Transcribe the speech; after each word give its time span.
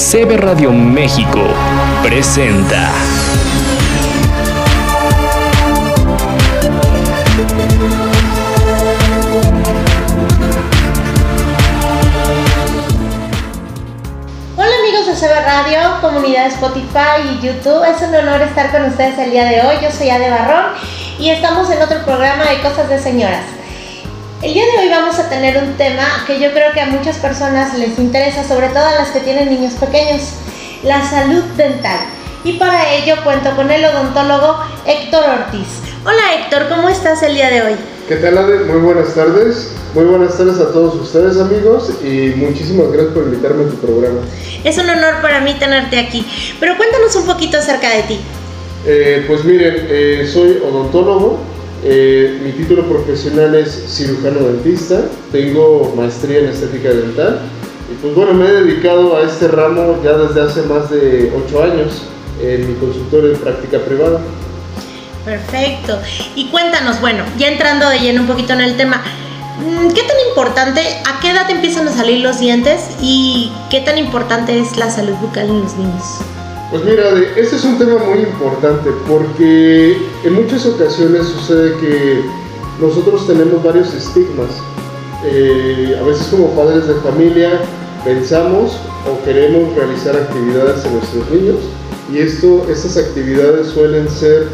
CB 0.00 0.38
Radio 0.38 0.72
México 0.72 1.40
presenta. 2.02 2.90
Hola 14.56 14.70
amigos 14.80 15.06
de 15.06 15.12
CB 15.14 15.44
Radio, 15.44 15.78
comunidad 16.00 16.46
Spotify 16.46 17.20
y 17.34 17.46
YouTube. 17.46 17.84
Es 17.84 18.00
un 18.00 18.14
honor 18.14 18.40
estar 18.40 18.72
con 18.72 18.86
ustedes 18.86 19.18
el 19.18 19.32
día 19.32 19.44
de 19.44 19.60
hoy. 19.60 19.76
Yo 19.82 19.90
soy 19.92 20.08
Ade 20.08 20.30
Barrón 20.30 20.64
y 21.18 21.28
estamos 21.28 21.70
en 21.70 21.82
otro 21.82 22.02
programa 22.06 22.44
de 22.44 22.62
Cosas 22.62 22.88
de 22.88 22.98
Señoras. 22.98 23.59
El 24.42 24.54
día 24.54 24.64
de 24.64 24.82
hoy 24.82 24.88
vamos 24.88 25.18
a 25.18 25.28
tener 25.28 25.62
un 25.62 25.74
tema 25.74 26.24
que 26.26 26.40
yo 26.40 26.50
creo 26.52 26.72
que 26.72 26.80
a 26.80 26.86
muchas 26.86 27.18
personas 27.18 27.76
les 27.78 27.98
interesa, 27.98 28.42
sobre 28.42 28.68
todo 28.68 28.86
a 28.86 28.94
las 28.94 29.10
que 29.10 29.20
tienen 29.20 29.50
niños 29.50 29.74
pequeños, 29.74 30.22
la 30.82 31.06
salud 31.06 31.42
dental. 31.58 31.98
Y 32.42 32.54
para 32.54 32.94
ello 32.94 33.16
cuento 33.22 33.54
con 33.54 33.70
el 33.70 33.84
odontólogo 33.84 34.56
Héctor 34.86 35.24
Ortiz. 35.28 35.68
Hola 36.06 36.22
Héctor, 36.38 36.70
¿cómo 36.70 36.88
estás 36.88 37.22
el 37.22 37.34
día 37.34 37.50
de 37.50 37.60
hoy? 37.60 37.72
¿Qué 38.08 38.16
tal, 38.16 38.38
Ade? 38.38 38.60
Muy 38.60 38.78
buenas 38.80 39.14
tardes. 39.14 39.72
Muy 39.92 40.04
buenas 40.04 40.38
tardes 40.38 40.58
a 40.58 40.72
todos 40.72 40.94
ustedes, 40.94 41.36
amigos, 41.36 41.92
y 42.02 42.32
muchísimas 42.36 42.90
gracias 42.92 43.12
por 43.12 43.24
invitarme 43.24 43.64
a 43.64 43.68
tu 43.68 43.76
programa. 43.76 44.20
Es 44.64 44.78
un 44.78 44.88
honor 44.88 45.20
para 45.20 45.40
mí 45.42 45.54
tenerte 45.58 45.98
aquí. 45.98 46.26
Pero 46.58 46.78
cuéntanos 46.78 47.14
un 47.14 47.26
poquito 47.26 47.58
acerca 47.58 47.90
de 47.90 48.02
ti. 48.04 48.20
Eh, 48.86 49.22
pues 49.28 49.44
miren, 49.44 49.86
eh, 49.90 50.26
soy 50.32 50.62
odontólogo. 50.66 51.59
Eh, 51.82 52.40
mi 52.44 52.52
título 52.52 52.84
profesional 52.86 53.54
es 53.54 53.84
cirujano 53.88 54.40
dentista. 54.40 55.02
Tengo 55.32 55.92
maestría 55.96 56.40
en 56.40 56.48
estética 56.48 56.90
dental. 56.90 57.40
Y 57.90 57.94
pues 58.02 58.14
bueno, 58.14 58.34
me 58.34 58.46
he 58.46 58.52
dedicado 58.52 59.16
a 59.16 59.22
este 59.22 59.48
ramo 59.48 59.98
ya 60.04 60.12
desde 60.12 60.42
hace 60.42 60.62
más 60.62 60.90
de 60.90 61.32
8 61.46 61.62
años 61.62 62.02
en 62.40 62.68
mi 62.68 62.74
consultorio 62.74 63.30
de 63.30 63.36
práctica 63.36 63.78
privada. 63.78 64.20
Perfecto. 65.24 65.98
Y 66.34 66.48
cuéntanos, 66.48 67.00
bueno, 67.00 67.24
ya 67.38 67.48
entrando 67.48 67.88
de 67.88 67.98
lleno 67.98 68.22
un 68.22 68.26
poquito 68.26 68.52
en 68.52 68.60
el 68.60 68.76
tema, 68.76 69.02
mm, 69.58 69.88
¿qué 69.88 70.02
tan 70.02 70.16
importante, 70.28 70.80
a 71.04 71.20
qué 71.20 71.30
edad 71.30 71.50
empiezan 71.50 71.88
a 71.88 71.92
salir 71.92 72.20
los 72.20 72.40
dientes 72.40 72.90
y 73.02 73.52
qué 73.70 73.80
tan 73.80 73.98
importante 73.98 74.58
es 74.58 74.76
la 74.76 74.90
salud 74.90 75.14
bucal 75.14 75.48
en 75.48 75.62
los 75.62 75.76
niños? 75.76 76.04
Pues 76.70 76.84
mira, 76.84 77.02
este 77.36 77.56
es 77.56 77.64
un 77.64 77.78
tema 77.78 77.98
muy 77.98 78.20
importante 78.20 78.90
porque 79.08 79.96
en 80.22 80.32
muchas 80.32 80.64
ocasiones 80.66 81.26
sucede 81.26 81.74
que 81.80 82.20
nosotros 82.80 83.26
tenemos 83.26 83.60
varios 83.60 83.92
estigmas. 83.92 84.50
Eh, 85.24 85.98
a 86.00 86.06
veces 86.06 86.28
como 86.28 86.54
padres 86.54 86.86
de 86.86 86.94
familia 86.94 87.60
pensamos 88.04 88.78
o 89.04 89.24
queremos 89.24 89.74
realizar 89.74 90.14
actividades 90.14 90.84
en 90.84 90.94
nuestros 90.94 91.28
niños 91.30 91.56
y 92.12 92.18
esto, 92.18 92.64
estas 92.70 92.96
actividades 92.96 93.66
suelen 93.66 94.08
ser 94.08 94.46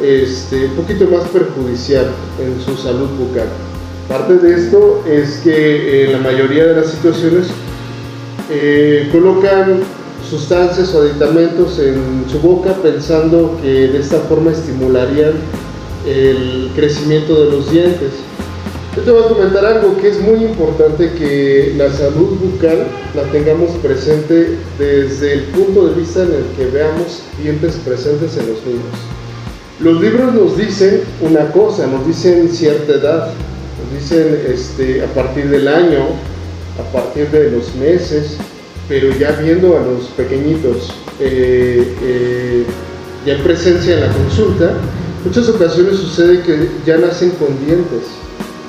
este, 0.00 0.66
un 0.66 0.76
poquito 0.76 1.06
más 1.06 1.26
perjudicial 1.30 2.06
en 2.40 2.64
su 2.64 2.76
salud 2.80 3.08
bucal. 3.18 3.48
Parte 4.08 4.36
de 4.36 4.54
esto 4.54 5.02
es 5.08 5.40
que 5.42 6.04
en 6.04 6.12
la 6.12 6.18
mayoría 6.18 6.66
de 6.66 6.76
las 6.76 6.92
situaciones 6.92 7.48
eh, 8.48 9.08
colocan 9.10 9.80
sustancias 10.28 10.94
o 10.94 11.02
aditamentos 11.02 11.78
en 11.78 12.24
su 12.30 12.40
boca 12.40 12.74
pensando 12.82 13.58
que 13.62 13.88
de 13.88 13.98
esta 13.98 14.18
forma 14.20 14.50
estimularían 14.50 15.32
el 16.06 16.70
crecimiento 16.74 17.44
de 17.44 17.50
los 17.50 17.70
dientes. 17.70 18.10
Yo 18.96 19.02
te 19.02 19.10
voy 19.10 19.24
a 19.24 19.28
comentar 19.28 19.64
algo 19.64 19.96
que 19.96 20.08
es 20.08 20.20
muy 20.20 20.44
importante 20.44 21.12
que 21.14 21.74
la 21.76 21.90
salud 21.92 22.38
bucal 22.38 22.86
la 23.14 23.24
tengamos 23.32 23.70
presente 23.82 24.56
desde 24.78 25.32
el 25.32 25.40
punto 25.46 25.88
de 25.88 25.94
vista 25.94 26.22
en 26.22 26.32
el 26.32 26.44
que 26.56 26.66
veamos 26.66 27.22
dientes 27.42 27.74
presentes 27.84 28.36
en 28.36 28.48
los 28.50 28.64
niños. 28.64 29.14
Los 29.80 30.00
libros 30.00 30.32
nos 30.32 30.56
dicen 30.56 31.00
una 31.20 31.50
cosa, 31.50 31.88
nos 31.88 32.06
dicen 32.06 32.48
cierta 32.48 32.92
edad, 32.92 33.30
nos 33.82 34.00
dicen 34.00 34.40
este, 34.48 35.02
a 35.02 35.06
partir 35.06 35.48
del 35.50 35.66
año, 35.66 36.06
a 36.78 36.92
partir 36.92 37.28
de 37.30 37.50
los 37.50 37.74
meses, 37.74 38.36
pero 38.88 39.10
ya 39.18 39.32
viendo 39.32 39.78
a 39.78 39.82
los 39.82 40.04
pequeñitos 40.16 40.92
eh, 41.20 41.96
eh, 42.02 42.64
ya 43.24 43.34
en 43.34 43.42
presencia 43.42 43.94
en 43.94 44.00
la 44.00 44.12
consulta, 44.12 44.72
muchas 45.24 45.48
ocasiones 45.48 45.98
sucede 45.98 46.42
que 46.42 46.68
ya 46.84 46.98
nacen 46.98 47.30
con 47.32 47.48
dientes. 47.64 48.02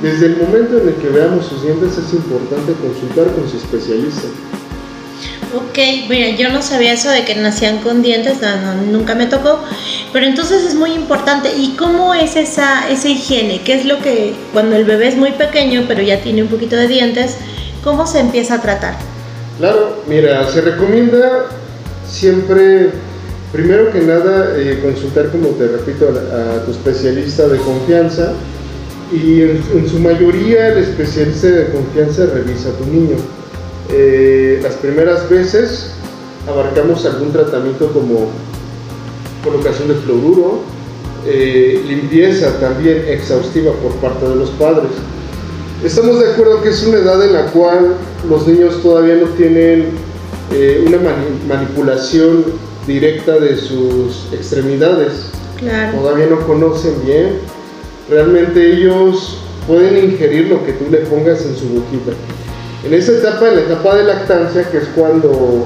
Desde 0.02 0.28
el 0.28 0.38
momento 0.38 0.78
en 0.78 0.90
el 0.90 0.96
que 0.96 1.10
veamos 1.10 1.46
sus 1.46 1.64
dientes 1.64 1.98
es 1.98 2.14
importante 2.14 2.74
consultar 2.74 3.34
con 3.34 3.50
su 3.50 3.58
especialista. 3.58 4.28
Ok, 5.54 5.78
mira, 6.10 6.36
yo 6.36 6.50
no 6.50 6.62
sabía 6.62 6.94
eso 6.94 7.10
de 7.10 7.24
que 7.24 7.36
nacían 7.36 7.80
con 7.80 8.02
dientes, 8.02 8.42
no, 8.42 8.76
no, 8.76 8.82
nunca 8.84 9.16
me 9.16 9.26
tocó, 9.26 9.60
pero 10.12 10.26
entonces 10.26 10.64
es 10.66 10.76
muy 10.76 10.92
importante. 10.92 11.54
¿Y 11.58 11.76
cómo 11.76 12.14
es 12.14 12.36
esa, 12.36 12.90
esa 12.90 13.08
higiene? 13.08 13.62
¿Qué 13.62 13.74
es 13.74 13.86
lo 13.86 14.00
que 14.00 14.34
cuando 14.54 14.76
el 14.76 14.84
bebé 14.84 15.08
es 15.08 15.18
muy 15.18 15.32
pequeño, 15.32 15.86
pero 15.88 16.02
ya 16.02 16.22
tiene 16.22 16.44
un 16.44 16.50
poquito 16.50 16.76
de 16.76 16.88
dientes, 16.88 17.38
cómo 17.84 18.06
se 18.06 18.20
empieza 18.20 18.56
a 18.56 18.62
tratar? 18.62 19.15
Claro, 19.58 20.04
mira, 20.08 20.50
se 20.52 20.62
recomienda 20.62 21.46
siempre, 22.06 22.90
primero 23.54 23.92
que 23.92 24.02
nada, 24.02 24.54
eh, 24.58 24.80
consultar, 24.84 25.30
como 25.30 25.50
te 25.50 25.68
repito, 25.68 26.10
a, 26.10 26.66
tu 26.66 26.72
especialista 26.72 27.48
de 27.48 27.58
confianza 27.60 28.34
y 29.14 29.42
en, 29.42 29.64
en 29.74 29.90
su 29.90 30.00
mayoría 30.00 30.70
el 30.70 30.80
especialista 30.80 31.48
de 31.48 31.70
confianza 31.72 32.26
revisa 32.26 32.70
a 32.70 32.74
tu 32.74 32.86
niño. 32.86 33.16
Eh, 33.92 34.60
las 34.64 34.74
primeras 34.76 35.30
veces 35.30 35.92
abarcamos 36.48 37.06
algún 37.06 37.32
tratamiento 37.32 37.92
como 37.94 38.30
colocación 39.44 39.88
de 39.88 39.94
fluoruro, 39.96 40.62
eh, 41.28 41.82
limpieza 41.88 42.60
también 42.60 43.06
exhaustiva 43.08 43.72
por 43.74 43.94
parte 43.96 44.28
de 44.28 44.36
los 44.36 44.50
padres. 44.52 44.92
Estamos 45.84 46.20
de 46.20 46.32
acuerdo 46.32 46.62
que 46.64 46.70
es 46.70 46.84
una 46.86 46.98
edad 46.98 47.24
en 47.24 47.34
la 47.34 47.46
cual 47.48 47.96
los 48.28 48.48
niños 48.48 48.82
todavía 48.82 49.16
no 49.16 49.28
tienen 49.30 49.90
eh, 50.52 50.84
una 50.88 50.98
mani- 50.98 51.48
manipulación 51.48 52.46
directa 52.88 53.34
de 53.40 53.58
sus 53.58 54.28
extremidades, 54.32 55.12
Claro. 55.60 56.00
todavía 56.00 56.28
no 56.28 56.46
conocen 56.46 56.94
bien, 57.06 57.40
realmente 58.10 58.74
ellos 58.74 59.38
pueden 59.68 59.98
ingerir 60.12 60.48
lo 60.48 60.66
que 60.66 60.74
tú 60.74 60.86
le 60.92 61.00
pongas 61.00 61.42
en 61.46 61.56
su 61.56 61.68
boquita. 61.70 62.12
En 62.86 62.94
esa 62.94 63.14
etapa, 63.14 63.48
en 63.50 63.56
la 63.56 63.62
etapa 63.62 63.96
de 63.96 64.04
lactancia, 64.04 64.70
que 64.70 64.78
es 64.78 64.88
cuando 64.96 65.66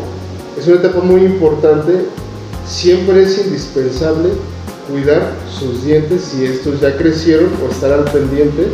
es 0.57 0.67
una 0.67 0.77
etapa 0.77 0.99
muy 1.01 1.21
importante, 1.21 1.93
siempre 2.67 3.23
es 3.23 3.37
indispensable 3.45 4.29
cuidar 4.89 5.33
sus 5.59 5.83
dientes 5.85 6.21
si 6.23 6.45
estos 6.45 6.79
ya 6.81 6.95
crecieron 6.97 7.49
o 7.65 7.71
estar 7.71 7.91
al 7.91 8.05
pendiente, 8.05 8.67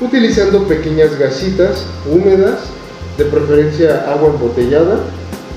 utilizando 0.00 0.66
pequeñas 0.66 1.18
gasitas 1.18 1.84
húmedas, 2.10 2.60
de 3.16 3.24
preferencia 3.26 4.10
agua 4.10 4.30
embotellada, 4.30 4.98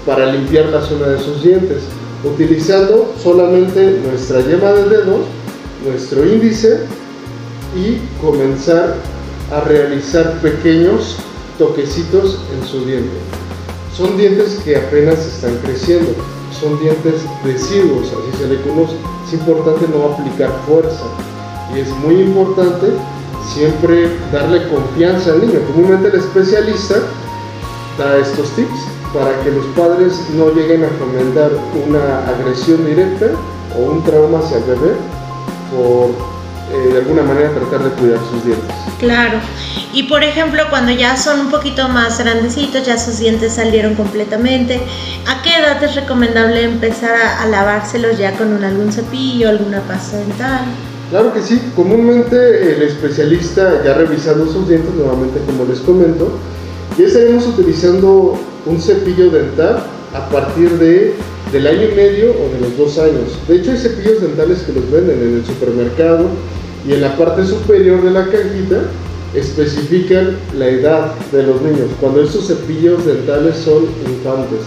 para 0.06 0.32
limpiar 0.32 0.68
la 0.68 0.82
zona 0.82 1.08
de 1.08 1.20
sus 1.20 1.44
dientes, 1.44 1.84
utilizando 2.24 3.14
solamente 3.22 4.00
nuestra 4.06 4.42
yema 4.42 4.72
de 4.72 4.90
dedo, 4.90 5.20
nuestro 5.86 6.26
índice 6.26 6.82
y 7.76 8.00
comenzar 8.22 8.96
a 9.52 9.62
realizar 9.62 10.40
pequeños 10.42 11.18
toquecitos 11.58 12.40
en 12.54 12.68
su 12.68 12.86
diente. 12.86 13.18
Son 13.96 14.16
dientes 14.18 14.60
que 14.64 14.76
apenas 14.76 15.20
están 15.26 15.58
creciendo, 15.64 16.12
son 16.60 16.80
dientes 16.80 17.22
deciduos, 17.44 18.08
así 18.08 18.38
se 18.44 18.48
le 18.48 18.62
conoce. 18.62 18.96
Es 19.28 19.34
importante 19.34 19.88
no 19.88 20.14
aplicar 20.14 20.52
fuerza 20.68 21.04
y 21.76 21.80
es 21.80 21.90
muy 21.90 22.22
importante 22.22 22.88
siempre 23.54 24.10
darle 24.32 24.68
confianza 24.70 25.32
al 25.32 25.42
niño. 25.42 25.60
Comúnmente 25.68 26.10
el 26.10 26.16
especialista 26.16 26.96
da 27.98 28.18
estos 28.18 28.50
tips 28.52 28.80
para 29.14 29.32
que 29.44 29.52
los 29.52 29.66
padres 29.68 30.30
no 30.36 30.52
lleguen 30.52 30.84
a 30.84 30.90
fomentar 31.00 31.52
una 31.88 32.28
agresión 32.28 32.86
directa 32.86 33.28
o 33.76 33.92
un 33.92 34.04
trauma 34.04 34.40
hacia 34.40 34.58
el 34.58 34.64
bebé 34.64 34.94
por 35.72 36.38
eh, 36.70 36.92
de 36.92 36.98
alguna 36.98 37.24
manera 37.24 37.50
tratar 37.52 37.84
de 37.84 37.90
cuidar 37.92 38.20
sus 38.30 38.44
dientes. 38.44 38.76
Claro. 39.00 39.40
Y 39.94 40.04
por 40.04 40.24
ejemplo, 40.24 40.64
cuando 40.70 40.92
ya 40.92 41.16
son 41.16 41.40
un 41.40 41.50
poquito 41.50 41.88
más 41.88 42.20
grandecitos, 42.20 42.86
ya 42.86 42.98
sus 42.98 43.20
dientes 43.20 43.54
salieron 43.54 43.96
completamente, 43.96 44.82
¿a 45.28 45.42
qué 45.44 45.56
edad 45.58 45.82
es 45.82 45.96
recomendable 45.96 46.64
empezar 46.64 47.16
a, 47.16 47.46
lavárselos 47.46 48.18
ya 48.18 48.34
con 48.34 48.64
algún 48.64 48.92
cepillo, 48.92 49.50
alguna 49.50 49.80
pasta 49.82 50.18
dental? 50.18 50.66
Claro 51.10 51.34
que 51.34 51.42
sí, 51.42 51.62
comúnmente 51.74 52.76
el 52.76 52.82
especialista 52.82 53.82
ya 53.84 53.94
revisando 53.94 54.46
sus 54.46 54.68
dientes, 54.68 54.94
nuevamente 54.94 55.40
como 55.46 55.64
les 55.64 55.80
comento, 55.80 56.32
ya 56.98 57.06
estaremos 57.06 57.48
utilizando 57.48 58.34
un 58.66 58.82
cepillo 58.82 59.30
dental 59.30 59.84
a 60.14 60.30
partir 60.30 60.70
de, 60.78 61.14
del 61.54 61.68
año 61.68 61.88
y 61.92 61.96
medio 61.96 62.32
o 62.32 62.54
de 62.54 62.60
los 62.60 62.78
dos 62.78 62.98
años. 63.00 63.40
De 63.48 63.56
hecho 63.56 63.72
hay 63.72 63.78
cepillos 63.78 64.22
dentales 64.22 64.64
que 64.64 64.74
los 64.74 64.92
venden 64.92 65.22
en 65.22 65.36
el 65.36 65.46
supermercado 65.46 66.26
y 66.86 66.92
en 66.92 67.00
la 67.00 67.16
parte 67.16 67.46
superior 67.46 68.04
de 68.04 68.12
la 68.12 68.26
cajita 68.26 68.82
especifican 69.34 70.38
la 70.58 70.68
edad 70.68 71.16
de 71.32 71.44
los 71.44 71.62
niños, 71.62 71.90
cuando 72.02 72.22
estos 72.22 72.48
cepillos 72.48 73.06
dentales 73.06 73.56
son 73.56 73.86
infantes, 74.06 74.60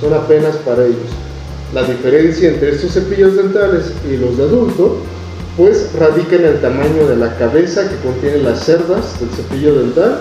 son 0.00 0.14
apenas 0.14 0.56
para 0.58 0.84
ellos. 0.84 1.10
La 1.74 1.82
diferencia 1.82 2.50
entre 2.50 2.70
estos 2.70 2.92
cepillos 2.92 3.36
dentales 3.36 3.92
y 4.08 4.16
los 4.16 4.36
de 4.36 4.44
adulto, 4.44 4.98
pues 5.58 5.90
radica 5.98 6.36
en 6.36 6.44
el 6.44 6.60
tamaño 6.60 7.08
de 7.08 7.16
la 7.16 7.36
cabeza 7.36 7.90
que 7.90 7.96
contiene 7.96 8.38
las 8.38 8.64
cerdas 8.64 9.18
del 9.18 9.28
cepillo 9.30 9.74
dental, 9.74 10.20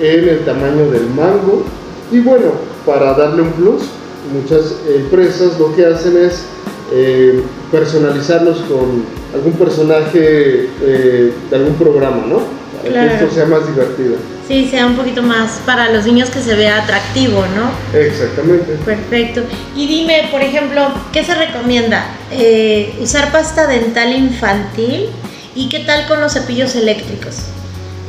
en 0.00 0.28
el 0.28 0.44
tamaño 0.44 0.88
del 0.90 1.10
mango 1.10 1.64
y 2.12 2.20
bueno, 2.20 2.52
para 2.86 3.14
darle 3.14 3.42
un 3.42 3.52
plus, 3.52 3.82
muchas 4.32 4.76
empresas 4.88 5.58
lo 5.58 5.74
que 5.74 5.86
hacen 5.86 6.16
es 6.16 6.44
eh, 6.92 7.42
personalizarlos 7.72 8.58
con 8.60 9.04
algún 9.34 9.52
personaje 9.54 10.68
eh, 10.82 11.32
de 11.50 11.56
algún 11.56 11.74
programa, 11.74 12.24
¿no? 12.28 12.59
Claro. 12.82 13.08
que 13.08 13.24
esto 13.24 13.34
sea 13.34 13.46
más 13.46 13.66
divertido. 13.66 14.16
Sí, 14.48 14.68
sea 14.70 14.86
un 14.86 14.96
poquito 14.96 15.22
más 15.22 15.60
para 15.64 15.92
los 15.92 16.06
niños 16.06 16.30
que 16.30 16.40
se 16.40 16.54
vea 16.54 16.82
atractivo, 16.82 17.44
¿no? 17.54 17.98
Exactamente. 17.98 18.72
Perfecto. 18.84 19.42
Y 19.76 19.86
dime, 19.86 20.28
por 20.30 20.42
ejemplo, 20.42 20.88
¿qué 21.12 21.22
se 21.22 21.34
recomienda? 21.34 22.04
Eh, 22.32 22.94
¿Usar 23.00 23.30
pasta 23.32 23.66
dental 23.66 24.12
infantil? 24.12 25.08
¿Y 25.54 25.68
qué 25.68 25.80
tal 25.80 26.06
con 26.06 26.20
los 26.20 26.32
cepillos 26.32 26.74
eléctricos? 26.74 27.36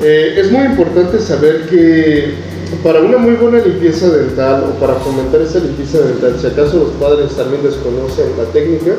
Eh, 0.01 0.35
es 0.37 0.51
muy 0.51 0.65
importante 0.65 1.19
saber 1.19 1.67
que 1.69 2.33
para 2.83 3.01
una 3.01 3.17
muy 3.17 3.33
buena 3.35 3.59
limpieza 3.59 4.09
dental 4.09 4.63
o 4.63 4.79
para 4.79 4.95
fomentar 4.95 5.41
esa 5.41 5.59
limpieza 5.59 5.99
dental, 5.99 6.37
si 6.39 6.47
acaso 6.47 6.77
los 6.77 6.91
padres 6.93 7.35
también 7.35 7.61
desconocen 7.61 8.25
la 8.37 8.45
técnica, 8.45 8.93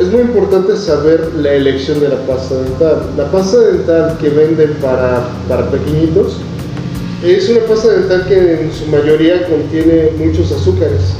es 0.00 0.10
muy 0.10 0.22
importante 0.22 0.76
saber 0.78 1.30
la 1.36 1.52
elección 1.52 2.00
de 2.00 2.08
la 2.08 2.16
pasta 2.26 2.54
dental. 2.54 3.02
La 3.18 3.30
pasta 3.30 3.58
dental 3.58 4.16
que 4.18 4.30
venden 4.30 4.72
para, 4.80 5.28
para 5.46 5.70
pequeñitos 5.70 6.38
es 7.22 7.50
una 7.50 7.60
pasta 7.60 7.90
dental 7.92 8.26
que 8.26 8.62
en 8.62 8.72
su 8.72 8.86
mayoría 8.86 9.46
contiene 9.46 10.12
muchos 10.16 10.52
azúcares, 10.52 11.12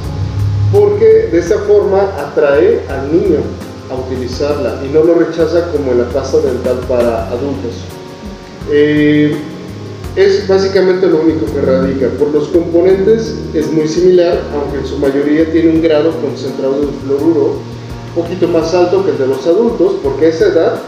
porque 0.72 1.28
de 1.30 1.38
esta 1.38 1.58
forma 1.58 2.04
atrae 2.18 2.80
al 2.88 3.12
niño 3.12 3.40
a 3.90 3.96
utilizarla 3.96 4.80
y 4.82 4.88
no 4.94 5.04
lo 5.04 5.14
rechaza 5.14 5.70
como 5.72 5.92
la 5.92 6.08
pasta 6.08 6.38
dental 6.38 6.80
para 6.88 7.28
adultos. 7.28 7.84
Eh, 8.72 9.36
es 10.16 10.48
básicamente 10.48 11.06
lo 11.06 11.20
único 11.20 11.44
que 11.52 11.60
radica. 11.60 12.08
Por 12.18 12.28
los 12.28 12.48
componentes 12.48 13.36
es 13.52 13.70
muy 13.70 13.86
similar, 13.86 14.40
aunque 14.54 14.78
en 14.78 14.86
su 14.86 14.98
mayoría 14.98 15.52
tiene 15.52 15.70
un 15.70 15.82
grado 15.82 16.12
concentrado 16.22 16.80
de 16.80 16.86
fluoruro 17.04 17.56
un 18.14 18.22
poquito 18.22 18.48
más 18.48 18.74
alto 18.74 19.04
que 19.04 19.12
el 19.12 19.18
de 19.18 19.26
los 19.26 19.46
adultos, 19.46 19.94
porque 20.02 20.26
a 20.26 20.28
esa 20.28 20.46
edad 20.46 20.80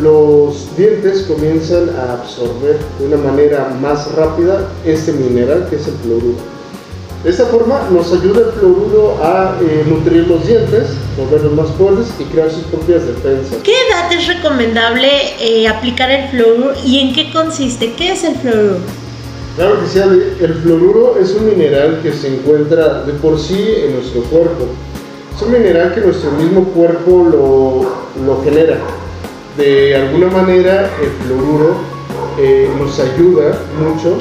los 0.00 0.76
dientes 0.76 1.22
comienzan 1.22 1.90
a 1.96 2.14
absorber 2.14 2.78
de 2.98 3.06
una 3.06 3.16
manera 3.16 3.76
más 3.80 4.12
rápida 4.14 4.68
este 4.84 5.12
mineral 5.12 5.66
que 5.68 5.76
es 5.76 5.86
el 5.88 5.94
fluoruro. 5.94 6.58
De 7.24 7.30
esta 7.30 7.46
forma 7.46 7.88
nos 7.90 8.12
ayuda 8.12 8.42
el 8.46 8.52
fluoruro 8.52 9.18
a 9.20 9.56
eh, 9.60 9.84
nutrir 9.88 10.28
los 10.28 10.46
dientes, 10.46 10.90
volverlos 11.16 11.52
más 11.52 11.68
fuertes 11.76 12.06
y 12.20 12.24
crear 12.24 12.48
sus 12.48 12.62
propias 12.64 13.06
defensas. 13.06 13.58
¿Qué 13.64 13.72
edad 13.88 14.12
es 14.12 14.28
recomendable 14.28 15.08
eh, 15.40 15.66
aplicar 15.66 16.10
el 16.12 16.28
fluoruro 16.28 16.74
y 16.84 17.00
en 17.00 17.12
qué 17.12 17.32
consiste? 17.32 17.94
¿Qué 17.94 18.12
es 18.12 18.22
el 18.22 18.36
fluoruro? 18.36 18.78
Claro 19.56 19.80
que 19.80 19.88
sí, 19.88 19.98
el 19.98 20.54
fluoruro 20.62 21.18
es 21.20 21.34
un 21.34 21.46
mineral 21.46 21.98
que 22.04 22.12
se 22.12 22.28
encuentra 22.32 23.02
de 23.02 23.12
por 23.14 23.36
sí 23.40 23.66
en 23.84 23.94
nuestro 23.96 24.22
cuerpo. 24.22 24.66
Es 25.38 25.42
un 25.42 25.52
mineral 25.52 25.94
que 25.94 26.00
nuestro 26.00 26.32
mismo 26.32 26.64
cuerpo 26.64 27.28
lo, 27.30 28.26
lo 28.26 28.42
genera. 28.42 28.76
De 29.56 29.94
alguna 29.94 30.26
manera 30.26 30.90
el 31.00 31.10
fluoruro 31.22 31.74
eh, 32.40 32.68
nos 32.76 32.98
ayuda 32.98 33.56
mucho 33.78 34.18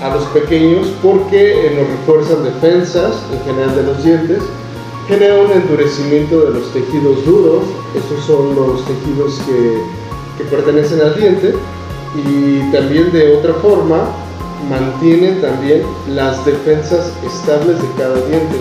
a 0.00 0.14
los 0.14 0.22
pequeños 0.26 0.86
porque 1.02 1.66
eh, 1.66 1.76
nos 1.76 1.88
refuerzan 1.98 2.44
defensas 2.44 3.24
en 3.32 3.40
general 3.40 3.74
de 3.74 3.82
los 3.82 4.04
dientes, 4.04 4.42
genera 5.08 5.40
un 5.40 5.50
endurecimiento 5.50 6.42
de 6.42 6.60
los 6.60 6.72
tejidos 6.72 7.26
duros, 7.26 7.64
esos 7.96 8.24
son 8.24 8.54
los 8.54 8.84
tejidos 8.84 9.40
que, 9.40 9.82
que 10.38 10.48
pertenecen 10.48 11.00
al 11.00 11.16
diente, 11.16 11.56
y 12.24 12.70
también 12.70 13.10
de 13.10 13.34
otra 13.34 13.54
forma 13.54 14.10
mantiene 14.70 15.40
también 15.40 15.82
las 16.06 16.46
defensas 16.46 17.12
estables 17.26 17.82
de 17.82 17.88
cada 17.98 18.14
diente. 18.28 18.58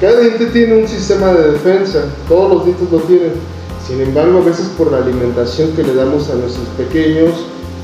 Cada 0.00 0.20
diente 0.20 0.46
tiene 0.46 0.76
un 0.76 0.88
sistema 0.88 1.32
de 1.32 1.52
defensa, 1.52 2.04
todos 2.28 2.52
los 2.52 2.64
dientes 2.64 2.90
lo 2.90 2.98
tienen. 3.00 3.32
Sin 3.86 4.00
embargo, 4.00 4.38
a 4.38 4.44
veces 4.44 4.66
por 4.76 4.90
la 4.90 4.98
alimentación 4.98 5.72
que 5.72 5.82
le 5.82 5.94
damos 5.94 6.28
a 6.30 6.34
nuestros 6.34 6.66
pequeños, 6.76 7.30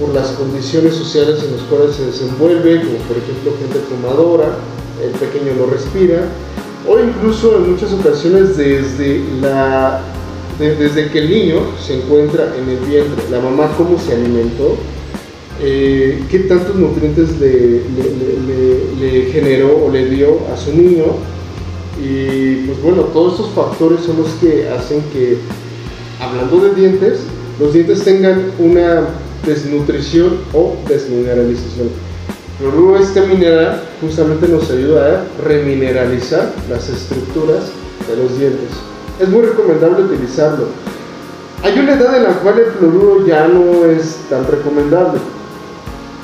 por 0.01 0.15
las 0.15 0.29
condiciones 0.31 0.95
sociales 0.95 1.43
en 1.45 1.53
las 1.57 1.63
cuales 1.67 1.95
se 1.97 2.07
desenvuelve, 2.07 2.81
como 2.83 2.97
por 3.07 3.17
ejemplo 3.19 3.53
gente 3.61 3.79
fumadora, 3.89 4.57
el 5.03 5.11
pequeño 5.13 5.53
no 5.59 5.67
respira, 5.67 6.25
o 6.89 6.99
incluso 6.99 7.57
en 7.57 7.73
muchas 7.73 7.93
ocasiones 7.93 8.57
desde, 8.57 9.23
la, 9.43 10.01
de- 10.59 10.75
desde 10.77 11.09
que 11.11 11.19
el 11.19 11.31
niño 11.31 11.57
se 11.87 11.99
encuentra 12.03 12.55
en 12.57 12.69
el 12.71 12.79
vientre, 12.79 13.25
la 13.31 13.41
mamá 13.41 13.71
cómo 13.77 13.99
se 13.99 14.15
alimentó, 14.15 14.77
eh, 15.63 16.23
qué 16.31 16.39
tantos 16.41 16.75
nutrientes 16.77 17.39
le 17.39 19.29
generó 19.33 19.85
o 19.87 19.91
le 19.91 20.07
dio 20.07 20.39
a 20.53 20.57
su 20.57 20.73
niño. 20.75 21.05
Y 22.03 22.67
pues 22.67 22.83
bueno, 22.83 23.03
todos 23.03 23.35
estos 23.35 23.51
factores 23.51 24.01
son 24.01 24.19
los 24.19 24.29
que 24.41 24.69
hacen 24.69 25.03
que, 25.13 25.39
hablando 26.21 26.61
de 26.61 26.75
dientes, 26.75 27.21
los 27.59 27.75
dientes 27.75 28.03
tengan 28.05 28.53
una 28.59 29.03
desnutrición 29.47 30.39
o 30.55 30.77
desmineralización. 30.89 31.89
Fluoruro, 32.59 32.99
este 32.99 33.23
mineral, 33.27 33.83
justamente 34.01 34.49
nos 34.49 34.71
ayuda 34.71 35.25
a 35.25 35.43
remineralizar 35.43 36.53
las 36.69 36.89
estructuras 36.89 37.71
de 38.09 38.23
los 38.23 38.39
dientes. 38.39 38.71
Es 39.19 39.29
muy 39.29 39.43
recomendable 39.43 40.05
utilizarlo. 40.05 40.67
Hay 41.63 41.79
una 41.79 41.95
edad 41.95 42.17
en 42.17 42.23
la 42.23 42.33
cual 42.41 42.59
el 42.59 42.73
fluoruro 42.73 43.27
ya 43.27 43.47
no 43.47 43.85
es 43.85 44.17
tan 44.31 44.47
recomendable. 44.47 45.21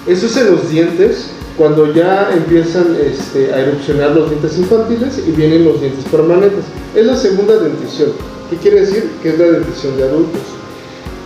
Eso 0.07 0.27
es 0.27 0.37
en 0.37 0.53
los 0.53 0.71
dientes, 0.71 1.31
cuando 1.57 1.93
ya 1.93 2.31
empiezan 2.33 2.97
este, 3.01 3.53
a 3.53 3.61
erupcionar 3.61 4.11
los 4.13 4.31
dientes 4.31 4.57
infantiles 4.59 5.21
y 5.27 5.33
vienen 5.33 5.65
los 5.65 5.81
dientes 5.81 6.05
permanentes. 6.05 6.65
Es 6.95 7.07
la 7.07 7.17
segunda 7.17 7.57
dentición. 7.59 8.11
¿Qué 8.49 8.57
quiere 8.57 8.83
decir? 8.83 9.11
Que 9.23 9.31
es 9.31 9.39
la 9.39 9.47
dentición 9.47 9.97
de 9.97 10.05
adultos. 10.05 10.43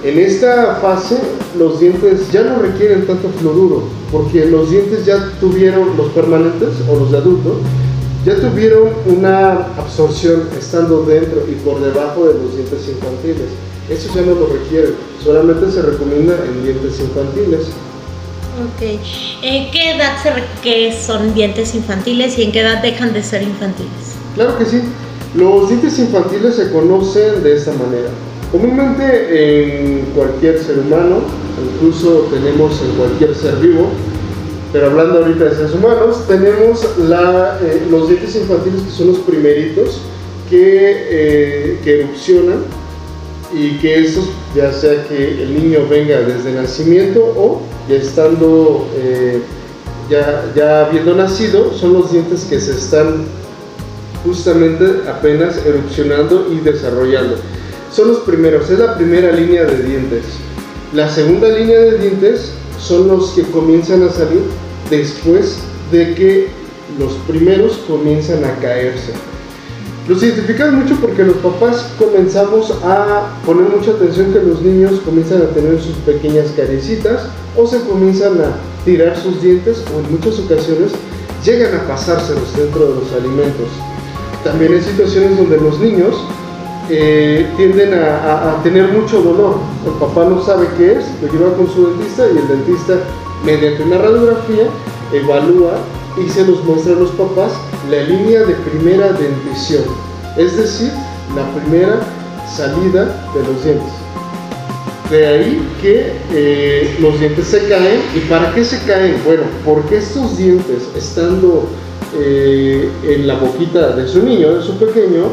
En 0.02 0.18
esta 0.18 0.76
fase 0.76 1.18
los 1.58 1.78
dientes 1.78 2.32
ya 2.32 2.42
no 2.42 2.62
requieren 2.62 3.06
tanto 3.06 3.28
fluoruro, 3.38 3.82
porque 4.10 4.46
los 4.46 4.70
dientes 4.70 5.04
ya 5.04 5.30
tuvieron, 5.40 5.96
los 5.98 6.08
permanentes 6.12 6.70
o 6.88 7.00
los 7.00 7.12
de 7.12 7.18
adultos, 7.18 7.58
ya 8.24 8.34
tuvieron 8.36 8.88
una 9.06 9.66
absorción 9.76 10.44
estando 10.58 11.02
dentro 11.04 11.44
y 11.46 11.54
por 11.56 11.80
debajo 11.80 12.26
de 12.28 12.34
los 12.34 12.54
dientes 12.54 12.88
infantiles. 12.88 13.48
Eso 13.90 14.08
ya 14.14 14.22
no 14.22 14.36
lo 14.36 14.46
requieren, 14.46 14.94
solamente 15.22 15.70
se 15.70 15.82
recomienda 15.82 16.34
en 16.46 16.64
dientes 16.64 16.98
infantiles. 17.00 17.66
Ok. 18.58 18.82
¿En 19.42 19.70
qué 19.70 19.92
edad 19.92 20.16
se 20.22 20.92
son 20.92 21.34
dientes 21.34 21.74
infantiles 21.74 22.38
y 22.38 22.42
en 22.42 22.52
qué 22.52 22.60
edad 22.60 22.82
dejan 22.82 23.12
de 23.12 23.22
ser 23.22 23.42
infantiles? 23.42 24.16
Claro 24.34 24.58
que 24.58 24.64
sí. 24.64 24.82
Los 25.34 25.68
dientes 25.68 25.98
infantiles 25.98 26.56
se 26.56 26.72
conocen 26.72 27.42
de 27.42 27.54
esta 27.54 27.72
manera. 27.72 28.08
Comúnmente 28.50 29.04
en 29.04 30.06
cualquier 30.06 30.58
ser 30.58 30.80
humano, 30.80 31.20
incluso 31.74 32.28
tenemos 32.32 32.82
en 32.82 32.96
cualquier 32.96 33.34
ser 33.36 33.54
vivo, 33.56 33.90
pero 34.72 34.86
hablando 34.86 35.20
ahorita 35.20 35.44
de 35.44 35.54
seres 35.54 35.74
humanos, 35.74 36.24
tenemos 36.26 36.84
la, 36.98 37.58
eh, 37.62 37.86
los 37.88 38.08
dientes 38.08 38.34
infantiles 38.34 38.82
que 38.82 38.90
son 38.90 39.08
los 39.08 39.18
primeritos 39.18 40.00
que, 40.48 41.06
eh, 41.10 41.80
que 41.84 42.00
erupcionan 42.00 42.64
y 43.52 43.78
que 43.78 44.04
esos, 44.04 44.28
ya 44.54 44.72
sea 44.72 45.06
que 45.08 45.42
el 45.42 45.54
niño 45.54 45.86
venga 45.88 46.20
desde 46.20 46.52
nacimiento 46.52 47.20
o 47.20 47.62
ya 47.88 47.96
estando, 47.96 48.88
eh, 48.96 49.40
ya, 50.08 50.52
ya 50.54 50.86
habiendo 50.86 51.14
nacido, 51.14 51.72
son 51.74 51.94
los 51.94 52.12
dientes 52.12 52.44
que 52.44 52.60
se 52.60 52.72
están 52.72 53.26
justamente 54.24 55.08
apenas 55.08 55.64
erupcionando 55.64 56.48
y 56.52 56.58
desarrollando. 56.60 57.36
Son 57.92 58.08
los 58.08 58.18
primeros, 58.18 58.70
es 58.70 58.78
la 58.78 58.96
primera 58.96 59.32
línea 59.32 59.64
de 59.64 59.82
dientes. 59.82 60.24
La 60.92 61.08
segunda 61.08 61.48
línea 61.48 61.78
de 61.80 61.98
dientes 61.98 62.52
son 62.78 63.08
los 63.08 63.30
que 63.30 63.42
comienzan 63.42 64.02
a 64.02 64.10
salir 64.10 64.42
después 64.90 65.58
de 65.90 66.14
que 66.14 66.48
los 66.98 67.12
primeros 67.28 67.78
comienzan 67.88 68.44
a 68.44 68.54
caerse. 68.56 69.12
Los 70.10 70.24
identifican 70.24 70.74
mucho 70.74 70.96
porque 71.00 71.22
los 71.22 71.36
papás 71.36 71.92
comenzamos 71.96 72.72
a 72.82 73.28
poner 73.46 73.68
mucha 73.68 73.92
atención 73.92 74.32
que 74.32 74.40
los 74.40 74.60
niños 74.60 74.98
comienzan 75.04 75.42
a 75.42 75.46
tener 75.50 75.80
sus 75.80 75.94
pequeñas 75.98 76.48
caricitas 76.56 77.28
o 77.56 77.64
se 77.64 77.80
comienzan 77.82 78.40
a 78.40 78.56
tirar 78.84 79.16
sus 79.16 79.40
dientes 79.40 79.84
o 79.94 80.00
en 80.00 80.10
muchas 80.10 80.40
ocasiones 80.40 80.90
llegan 81.44 81.76
a 81.76 81.86
pasárselos 81.86 82.56
dentro 82.56 82.88
de 82.88 82.94
los 82.96 83.12
alimentos. 83.12 83.68
También 84.42 84.72
hay 84.74 84.80
situaciones 84.80 85.36
donde 85.36 85.58
los 85.58 85.78
niños 85.78 86.16
eh, 86.90 87.46
tienden 87.56 87.94
a, 87.94 88.16
a- 88.16 88.50
a 88.58 88.62
tener 88.64 88.88
mucho 88.88 89.22
dolor. 89.22 89.58
El 89.86 89.92
papá 89.92 90.24
no 90.24 90.42
sabe 90.44 90.66
qué 90.76 90.94
es, 90.94 91.04
lo 91.22 91.32
lleva 91.32 91.54
con 91.54 91.72
su 91.72 91.86
dentista 91.86 92.24
y 92.26 92.36
el 92.36 92.48
dentista, 92.48 92.94
mediante 93.46 93.84
una 93.84 93.98
radiografía, 93.98 94.64
evalúa 95.12 95.74
y 96.20 96.28
se 96.28 96.44
los 96.44 96.64
muestra 96.64 96.94
a 96.94 96.96
los 96.96 97.10
papás 97.12 97.52
la 97.88 98.02
línea 98.02 98.40
de 98.40 98.54
primera 98.54 99.12
dentición, 99.12 99.84
es 100.36 100.56
decir, 100.56 100.90
la 101.34 101.50
primera 101.52 102.00
salida 102.48 103.04
de 103.34 103.44
los 103.44 103.64
dientes. 103.64 103.92
De 105.10 105.26
ahí 105.26 105.68
que 105.82 106.12
eh, 106.32 106.96
los 107.00 107.18
dientes 107.18 107.46
se 107.46 107.66
caen. 107.68 108.00
¿Y 108.14 108.20
para 108.28 108.54
qué 108.54 108.64
se 108.64 108.78
caen? 108.84 109.20
Bueno, 109.24 109.42
porque 109.64 109.98
estos 109.98 110.36
dientes, 110.36 110.88
estando 110.96 111.68
eh, 112.16 112.88
en 113.02 113.26
la 113.26 113.34
boquita 113.34 113.96
de 113.96 114.06
su 114.06 114.22
niño, 114.22 114.54
de 114.54 114.62
su 114.62 114.78
pequeño, 114.78 115.24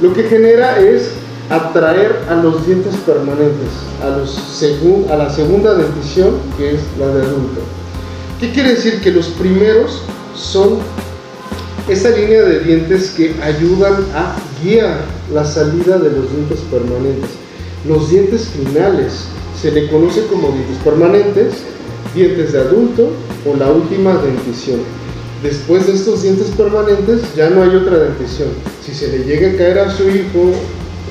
lo 0.00 0.14
que 0.14 0.22
genera 0.22 0.78
es 0.78 1.10
atraer 1.50 2.16
a 2.30 2.34
los 2.34 2.66
dientes 2.66 2.94
permanentes, 3.06 3.68
a, 4.02 4.16
los 4.16 4.38
a 5.10 5.16
la 5.16 5.30
segunda 5.30 5.74
dentición, 5.74 6.36
que 6.56 6.74
es 6.74 6.80
la 6.98 7.08
de 7.08 7.22
adulto. 7.22 7.60
¿Qué 8.40 8.52
quiere 8.52 8.70
decir? 8.70 9.00
Que 9.02 9.10
los 9.10 9.26
primeros 9.28 10.02
son 10.34 10.78
esa 11.88 12.10
línea 12.10 12.42
de 12.42 12.60
dientes 12.60 13.10
que 13.16 13.34
ayudan 13.42 13.94
a 14.14 14.36
guiar 14.62 14.98
la 15.32 15.44
salida 15.44 15.98
de 15.98 16.10
los 16.10 16.30
dientes 16.30 16.60
permanentes. 16.70 17.30
Los 17.86 18.10
dientes 18.10 18.48
finales 18.48 19.24
se 19.60 19.70
le 19.70 19.88
conoce 19.88 20.26
como 20.26 20.48
dientes 20.52 20.76
permanentes, 20.84 21.54
dientes 22.14 22.52
de 22.52 22.60
adulto 22.60 23.10
o 23.46 23.56
la 23.56 23.70
última 23.70 24.14
dentición. 24.16 24.80
Después 25.42 25.86
de 25.86 25.94
estos 25.94 26.22
dientes 26.22 26.48
permanentes 26.56 27.22
ya 27.36 27.48
no 27.48 27.62
hay 27.62 27.74
otra 27.74 27.98
dentición. 27.98 28.48
Si 28.84 28.92
se 28.92 29.08
le 29.08 29.24
llega 29.24 29.50
a 29.50 29.56
caer 29.56 29.78
a 29.78 29.90
su 29.90 30.08
hijo, 30.08 30.52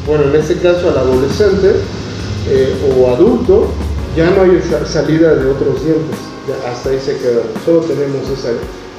bueno, 0.06 0.26
en 0.26 0.36
este 0.36 0.56
caso 0.56 0.90
al 0.90 0.98
adolescente 0.98 1.72
eh, 2.50 2.74
o 2.96 3.10
adulto, 3.10 3.68
ya 4.16 4.30
no 4.32 4.42
hay 4.42 4.62
salida 4.86 5.36
de 5.36 5.50
otros 5.50 5.84
dientes. 5.84 6.18
hasta 6.70 6.90
ahí 6.90 7.00
se 7.04 7.18
queda. 7.18 7.42
Solo 7.66 7.80
tenemos 7.82 8.30
esa 8.30 8.50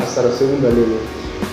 hasta 0.02 0.22
la 0.22 0.32
segunda 0.32 0.68
línea. 0.70 0.98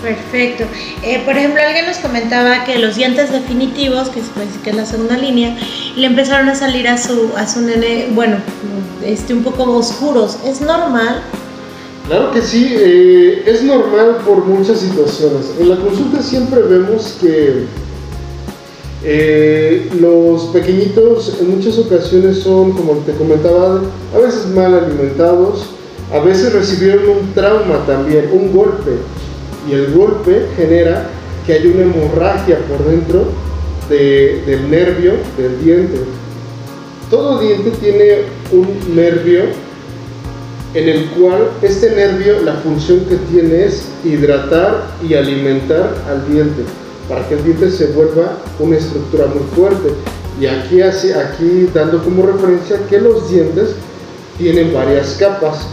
Perfecto. 0.02 0.64
Eh, 1.02 1.22
por 1.24 1.36
ejemplo, 1.36 1.60
alguien 1.60 1.86
nos 1.86 1.98
comentaba 1.98 2.64
que 2.64 2.78
los 2.78 2.96
dientes 2.96 3.32
definitivos, 3.32 4.08
que 4.10 4.20
es, 4.20 4.26
pues, 4.34 4.48
que 4.62 4.70
es 4.70 4.76
la 4.76 4.86
segunda 4.86 5.16
línea, 5.16 5.56
le 5.96 6.06
empezaron 6.06 6.48
a 6.48 6.54
salir 6.54 6.86
a 6.88 6.98
su, 6.98 7.30
a 7.36 7.46
su 7.46 7.62
nene, 7.62 8.08
bueno, 8.12 8.36
este, 9.04 9.34
un 9.34 9.42
poco 9.42 9.64
oscuros. 9.76 10.38
¿Es 10.44 10.60
normal? 10.60 11.22
Claro 12.06 12.30
que 12.30 12.40
sí, 12.40 12.72
eh, 12.76 13.42
es 13.46 13.62
normal 13.64 14.18
por 14.24 14.44
muchas 14.44 14.80
situaciones. 14.80 15.52
En 15.58 15.70
la 15.70 15.76
consulta 15.76 16.22
siempre 16.22 16.60
vemos 16.62 17.18
que 17.20 17.64
eh, 19.02 19.90
los 20.00 20.44
pequeñitos 20.46 21.38
en 21.40 21.56
muchas 21.56 21.78
ocasiones 21.78 22.40
son, 22.40 22.72
como 22.72 22.92
te 22.98 23.12
comentaba, 23.12 23.82
a 24.14 24.18
veces 24.18 24.46
mal 24.48 24.74
alimentados, 24.74 25.66
a 26.12 26.20
veces 26.20 26.52
recibieron 26.52 27.08
un 27.08 27.32
trauma 27.34 27.84
también, 27.86 28.30
un 28.32 28.52
golpe 28.52 28.92
y 29.68 29.72
el 29.72 29.92
golpe 29.92 30.46
genera 30.56 31.08
que 31.46 31.54
hay 31.54 31.66
una 31.66 31.82
hemorragia 31.82 32.58
por 32.68 32.84
dentro 32.84 33.24
del 33.88 34.70
nervio 34.70 35.12
del 35.36 35.62
diente. 35.62 36.00
Todo 37.10 37.40
diente 37.40 37.70
tiene 37.80 38.22
un 38.52 38.96
nervio 38.96 39.44
en 40.74 40.88
el 40.88 41.06
cual 41.10 41.50
este 41.62 41.90
nervio 41.90 42.40
la 42.42 42.54
función 42.54 43.00
que 43.08 43.16
tiene 43.30 43.64
es 43.64 43.88
hidratar 44.04 44.88
y 45.08 45.14
alimentar 45.14 45.94
al 46.08 46.30
diente 46.30 46.62
para 47.08 47.26
que 47.28 47.34
el 47.34 47.44
diente 47.44 47.70
se 47.70 47.86
vuelva 47.92 48.38
una 48.58 48.76
estructura 48.76 49.26
muy 49.26 49.44
fuerte. 49.54 49.90
Y 50.40 50.46
aquí, 50.46 50.82
aquí 50.82 51.70
dando 51.72 52.02
como 52.02 52.26
referencia 52.26 52.78
que 52.90 53.00
los 53.00 53.30
dientes 53.30 53.70
tienen 54.36 54.74
varias 54.74 55.16
capas. 55.18 55.66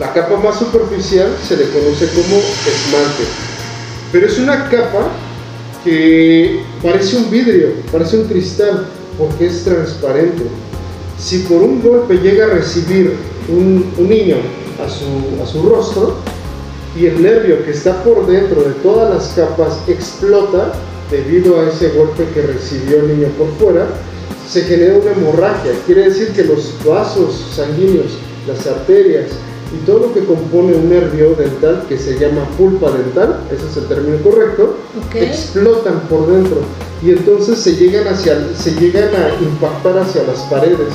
La 0.00 0.14
capa 0.14 0.36
más 0.38 0.58
superficial 0.58 1.28
se 1.46 1.58
le 1.58 1.64
conoce 1.64 2.06
como 2.14 2.38
esmalte, 2.38 3.22
pero 4.10 4.26
es 4.26 4.38
una 4.38 4.70
capa 4.70 5.10
que 5.84 6.62
parece 6.82 7.18
un 7.18 7.30
vidrio, 7.30 7.74
parece 7.92 8.20
un 8.20 8.24
cristal, 8.24 8.86
porque 9.18 9.48
es 9.48 9.62
transparente. 9.62 10.44
Si 11.18 11.40
por 11.40 11.58
un 11.58 11.82
golpe 11.82 12.14
llega 12.14 12.46
a 12.46 12.48
recibir 12.48 13.14
un, 13.50 13.92
niño 13.98 14.36
a 14.82 14.88
su, 14.88 15.42
a 15.42 15.46
su 15.46 15.68
rostro 15.68 16.16
y 16.98 17.04
el 17.04 17.22
nervio 17.22 17.62
que 17.62 17.72
está 17.72 18.02
por 18.02 18.26
dentro 18.26 18.62
de 18.62 18.72
todas 18.82 19.14
las 19.14 19.28
capas 19.34 19.80
explota 19.86 20.72
debido 21.10 21.60
a 21.60 21.68
ese 21.68 21.90
golpe 21.90 22.24
que 22.32 22.40
recibió 22.40 23.00
el 23.00 23.18
niño 23.18 23.28
por 23.36 23.48
fuera, 23.58 23.86
se 24.48 24.62
genera 24.62 24.96
una 24.96 25.12
hemorragia. 25.12 25.72
Quiere 25.84 26.04
decir 26.04 26.28
que 26.28 26.44
los 26.44 26.74
vasos 26.86 27.48
sanguíneos, 27.54 28.12
las 28.48 28.66
arterias, 28.66 29.26
y 29.72 29.76
todo 29.86 30.06
lo 30.06 30.14
que 30.14 30.24
compone 30.24 30.74
un 30.74 30.88
nervio 30.88 31.34
dental 31.34 31.84
que 31.88 31.96
se 31.96 32.18
llama 32.18 32.44
pulpa 32.58 32.90
dental, 32.90 33.40
ese 33.52 33.66
es 33.66 33.76
el 33.76 33.86
término 33.86 34.22
correcto, 34.22 34.76
explotan 35.14 36.00
por 36.08 36.26
dentro. 36.26 36.58
Y 37.02 37.10
entonces 37.10 37.58
se 37.58 37.76
llegan, 37.76 38.08
hacia, 38.08 38.36
se 38.56 38.74
llegan 38.74 39.10
a 39.14 39.42
impactar 39.42 39.98
hacia 39.98 40.24
las 40.24 40.40
paredes. 40.42 40.92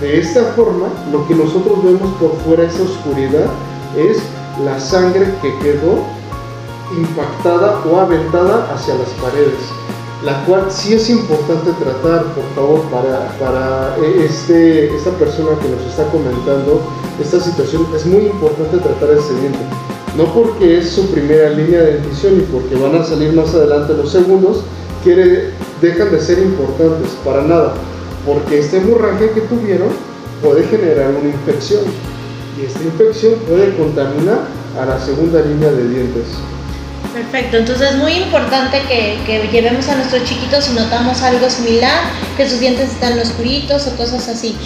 De 0.00 0.18
esta 0.18 0.44
forma, 0.56 0.88
lo 1.12 1.26
que 1.26 1.34
nosotros 1.34 1.84
vemos 1.84 2.14
por 2.18 2.36
fuera, 2.44 2.64
esa 2.64 2.82
oscuridad, 2.82 3.46
es 3.96 4.18
la 4.64 4.78
sangre 4.78 5.26
que 5.42 5.52
quedó 5.58 6.04
impactada 6.96 7.82
o 7.84 7.98
aventada 7.98 8.72
hacia 8.72 8.94
las 8.94 9.08
paredes 9.20 9.58
la 10.24 10.44
cual 10.46 10.66
sí 10.70 10.94
es 10.94 11.10
importante 11.10 11.70
tratar, 11.72 12.24
por 12.32 12.44
favor, 12.54 12.80
para, 12.90 13.36
para 13.38 13.96
eh, 13.98 14.24
este, 14.24 14.94
esta 14.94 15.10
persona 15.10 15.50
que 15.60 15.68
nos 15.68 15.84
está 15.84 16.04
comentando 16.10 16.80
esta 17.20 17.38
situación, 17.40 17.86
es 17.94 18.06
muy 18.06 18.26
importante 18.26 18.78
tratar 18.78 19.10
ese 19.10 19.38
diente. 19.40 19.58
No 20.16 20.32
porque 20.32 20.78
es 20.78 20.90
su 20.90 21.10
primera 21.10 21.50
línea 21.50 21.82
de 21.82 21.92
dentición 21.94 22.38
y 22.38 22.42
porque 22.52 22.74
van 22.76 22.94
a 22.94 23.04
salir 23.04 23.34
más 23.34 23.54
adelante 23.54 23.92
los 23.94 24.10
segundos, 24.10 24.62
quiere, 25.02 25.50
dejan 25.82 26.10
de 26.10 26.20
ser 26.20 26.38
importantes, 26.38 27.10
para 27.24 27.42
nada. 27.42 27.74
Porque 28.24 28.60
esta 28.60 28.78
hemorragia 28.78 29.30
que 29.34 29.42
tuvieron 29.42 29.88
puede 30.42 30.62
generar 30.64 31.10
una 31.10 31.28
infección 31.28 31.82
y 32.58 32.64
esta 32.64 32.82
infección 32.82 33.34
puede 33.46 33.76
contaminar 33.76 34.46
a 34.80 34.86
la 34.86 34.98
segunda 34.98 35.42
línea 35.42 35.70
de 35.70 35.88
dientes. 35.88 36.24
Perfecto, 37.14 37.58
entonces 37.58 37.92
es 37.92 37.96
muy 37.98 38.12
importante 38.14 38.82
que, 38.88 39.48
llevemos 39.52 39.88
a 39.88 39.94
nuestros 39.94 40.24
chiquitos 40.24 40.64
si 40.64 40.74
notamos 40.74 41.22
algo 41.22 41.48
similar, 41.48 42.10
que 42.36 42.48
sus 42.50 42.58
dientes 42.58 42.90
están 42.90 43.16
oscuritos 43.20 43.86
o 43.86 43.96
cosas 43.96 44.28
así. 44.28 44.56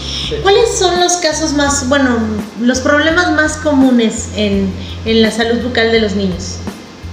¿Cuáles 0.42 0.70
son 0.78 0.98
los 0.98 1.18
casos 1.18 1.52
más, 1.52 1.86
bueno, 1.90 2.16
los 2.58 2.80
problemas 2.80 3.32
más 3.32 3.58
comunes 3.58 4.30
en, 4.34 4.70
en 5.04 5.20
la 5.20 5.30
salud 5.30 5.62
bucal 5.62 5.92
de 5.92 6.00
los 6.00 6.16
niños? 6.16 6.56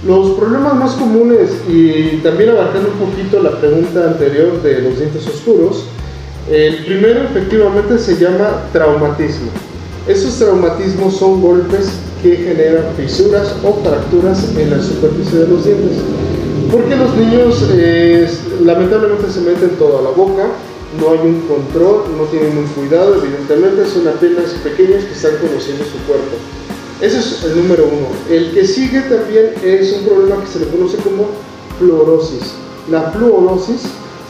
Los 0.06 0.38
problemas 0.38 0.74
más 0.74 0.92
comunes, 0.92 1.50
y 1.68 2.16
también 2.22 2.50
abarcando 2.50 2.88
un 2.92 3.10
poquito 3.10 3.42
la 3.42 3.60
pregunta 3.60 4.04
anterior 4.06 4.62
de 4.62 4.80
los 4.80 4.98
dientes 4.98 5.26
oscuros, 5.26 5.84
el 6.50 6.82
primero 6.86 7.24
efectivamente 7.24 7.98
se 7.98 8.16
llama 8.16 8.62
traumatismo. 8.72 9.50
Esos 10.08 10.38
traumatismos 10.38 11.18
son 11.18 11.42
golpes 11.42 11.90
que 12.22 12.36
generan 12.36 12.94
fisuras 12.96 13.54
o 13.62 13.74
fracturas 13.82 14.56
en 14.56 14.70
la 14.70 14.82
superficie 14.82 15.40
de 15.40 15.48
los 15.48 15.64
dientes. 15.64 15.98
Porque 16.70 16.96
los 16.96 17.14
niños 17.16 17.64
eh, 17.72 18.28
lamentablemente 18.64 19.30
se 19.30 19.40
meten 19.40 19.70
toda 19.78 20.02
la 20.02 20.10
boca, 20.10 20.48
no 20.98 21.10
hay 21.10 21.18
un 21.18 21.42
control, 21.42 22.04
no 22.16 22.24
tienen 22.24 22.58
un 22.58 22.66
cuidado, 22.66 23.16
evidentemente 23.16 23.86
son 23.86 24.08
apenas 24.08 24.50
pequeños 24.64 25.04
que 25.04 25.12
están 25.12 25.36
conociendo 25.36 25.84
su 25.84 25.98
cuerpo. 26.06 26.36
Ese 27.00 27.18
es 27.18 27.44
el 27.44 27.56
número 27.56 27.84
uno. 27.84 28.08
El 28.30 28.52
que 28.52 28.66
sigue 28.66 29.00
también 29.02 29.54
es 29.62 29.92
un 29.92 30.06
problema 30.06 30.42
que 30.42 30.46
se 30.46 30.60
le 30.60 30.68
conoce 30.68 30.96
como 30.98 31.26
fluorosis. 31.78 32.54
La 32.90 33.10
fluorosis 33.10 33.82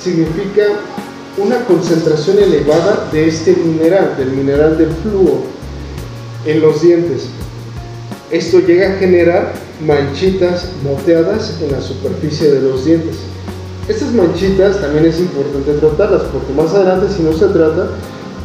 significa 0.02 0.64
una 1.38 1.64
concentración 1.64 2.38
elevada 2.38 3.09
de 3.12 3.28
este 3.28 3.55
mineral, 3.55 4.16
del 4.19 4.31
mineral 4.31 4.76
del 4.76 4.90
flúor, 4.90 5.43
en 6.45 6.61
los 6.61 6.83
dientes. 6.83 7.28
Esto 8.30 8.59
llega 8.59 8.88
a 8.88 8.99
generar 8.99 9.52
manchitas 9.87 10.71
moteadas 10.83 11.61
en 11.62 11.71
la 11.71 11.80
superficie 11.80 12.50
de 12.50 12.61
los 12.61 12.85
dientes. 12.85 13.16
Estas 13.88 14.12
manchitas 14.12 14.80
también 14.80 15.06
es 15.06 15.21
importante 15.21 15.75
tratarlas 15.75 16.23
porque 16.33 16.52
más 16.52 16.75
adelante 16.75 17.06
si 17.14 17.23
no 17.23 17.33
se 17.33 17.47
trata 17.47 17.90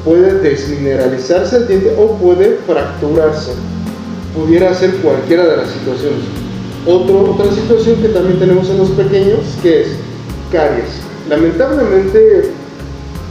puede 0.05 0.39
desmineralizarse 0.39 1.57
el 1.57 1.67
diente 1.67 1.95
o 1.97 2.15
puede 2.17 2.59
fracturarse. 2.67 3.53
Pudiera 4.35 4.71
ser 4.75 4.95
cualquiera 4.97 5.47
de 5.47 5.57
las 5.57 5.69
situaciones. 5.69 6.25
otra 6.85 7.51
situación 7.51 8.01
que 8.03 8.09
también 8.09 8.39
tenemos 8.39 8.69
en 8.69 8.77
los 8.77 8.89
pequeños 8.91 9.39
que 9.63 9.81
es 9.81 9.87
caries. 10.51 11.01
Lamentablemente 11.27 12.51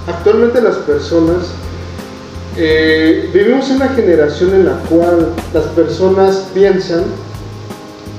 actualmente 0.08 0.60
las 0.60 0.76
personas 0.78 1.54
eh, 2.56 3.30
vivimos 3.32 3.70
en 3.70 3.76
una 3.76 3.88
generación 3.88 4.54
en 4.54 4.66
la 4.66 4.78
cual 4.88 5.32
las 5.54 5.64
personas 5.66 6.48
piensan 6.52 7.04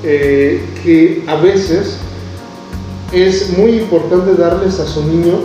eh, 0.04 0.64
que 0.84 1.24
a 1.28 1.36
veces 1.36 1.98
es 3.12 3.58
muy 3.58 3.80
importante 3.80 4.34
darles 4.42 4.80
a 4.80 4.88
su 4.88 5.04
niño 5.04 5.40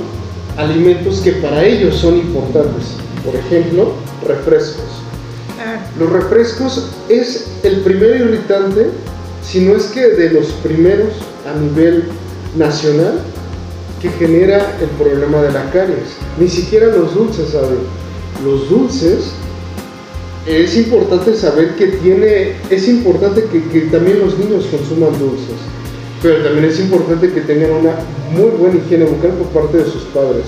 alimentos 0.57 1.21
que 1.21 1.33
para 1.33 1.64
ellos 1.64 1.97
son 1.97 2.16
importantes. 2.16 2.85
Por 3.25 3.35
ejemplo, 3.35 3.93
refrescos. 4.26 4.85
Los 5.99 6.11
refrescos 6.11 6.90
es 7.09 7.49
el 7.64 7.81
primer 7.81 8.16
irritante 8.16 8.90
sino 9.47 9.76
es 9.76 9.85
que 9.87 10.09
de 10.09 10.31
los 10.31 10.47
primeros 10.62 11.12
a 11.47 11.59
nivel 11.59 12.05
nacional 12.57 13.21
que 14.02 14.09
genera 14.11 14.76
el 14.81 14.88
problema 14.90 15.40
de 15.43 15.52
la 15.52 15.71
caries. 15.71 16.16
Ni 16.38 16.49
siquiera 16.49 16.88
los 16.88 17.14
dulces, 17.14 17.50
¿saben? 17.50 17.78
Los 18.45 18.69
dulces 18.69 19.33
es 20.47 20.76
importante 20.76 21.35
saber 21.35 21.75
que 21.76 21.87
tiene, 21.88 22.52
es 22.71 22.88
importante 22.88 23.45
que, 23.50 23.81
también 23.83 24.21
los 24.21 24.38
niños 24.38 24.66
consuman 24.71 25.19
dulces, 25.19 25.57
pero 26.23 26.45
también 26.45 26.66
es 26.66 26.78
importante 26.78 27.33
que 27.33 27.40
tengan 27.40 27.73
una 27.73 27.95
muy 28.31 28.50
buena 28.50 28.76
higiene 28.76 29.07
bucal 29.07 29.33
por 29.33 29.49
parte 29.49 29.78
de 29.78 29.85
sus 29.85 30.02
padres. 30.05 30.45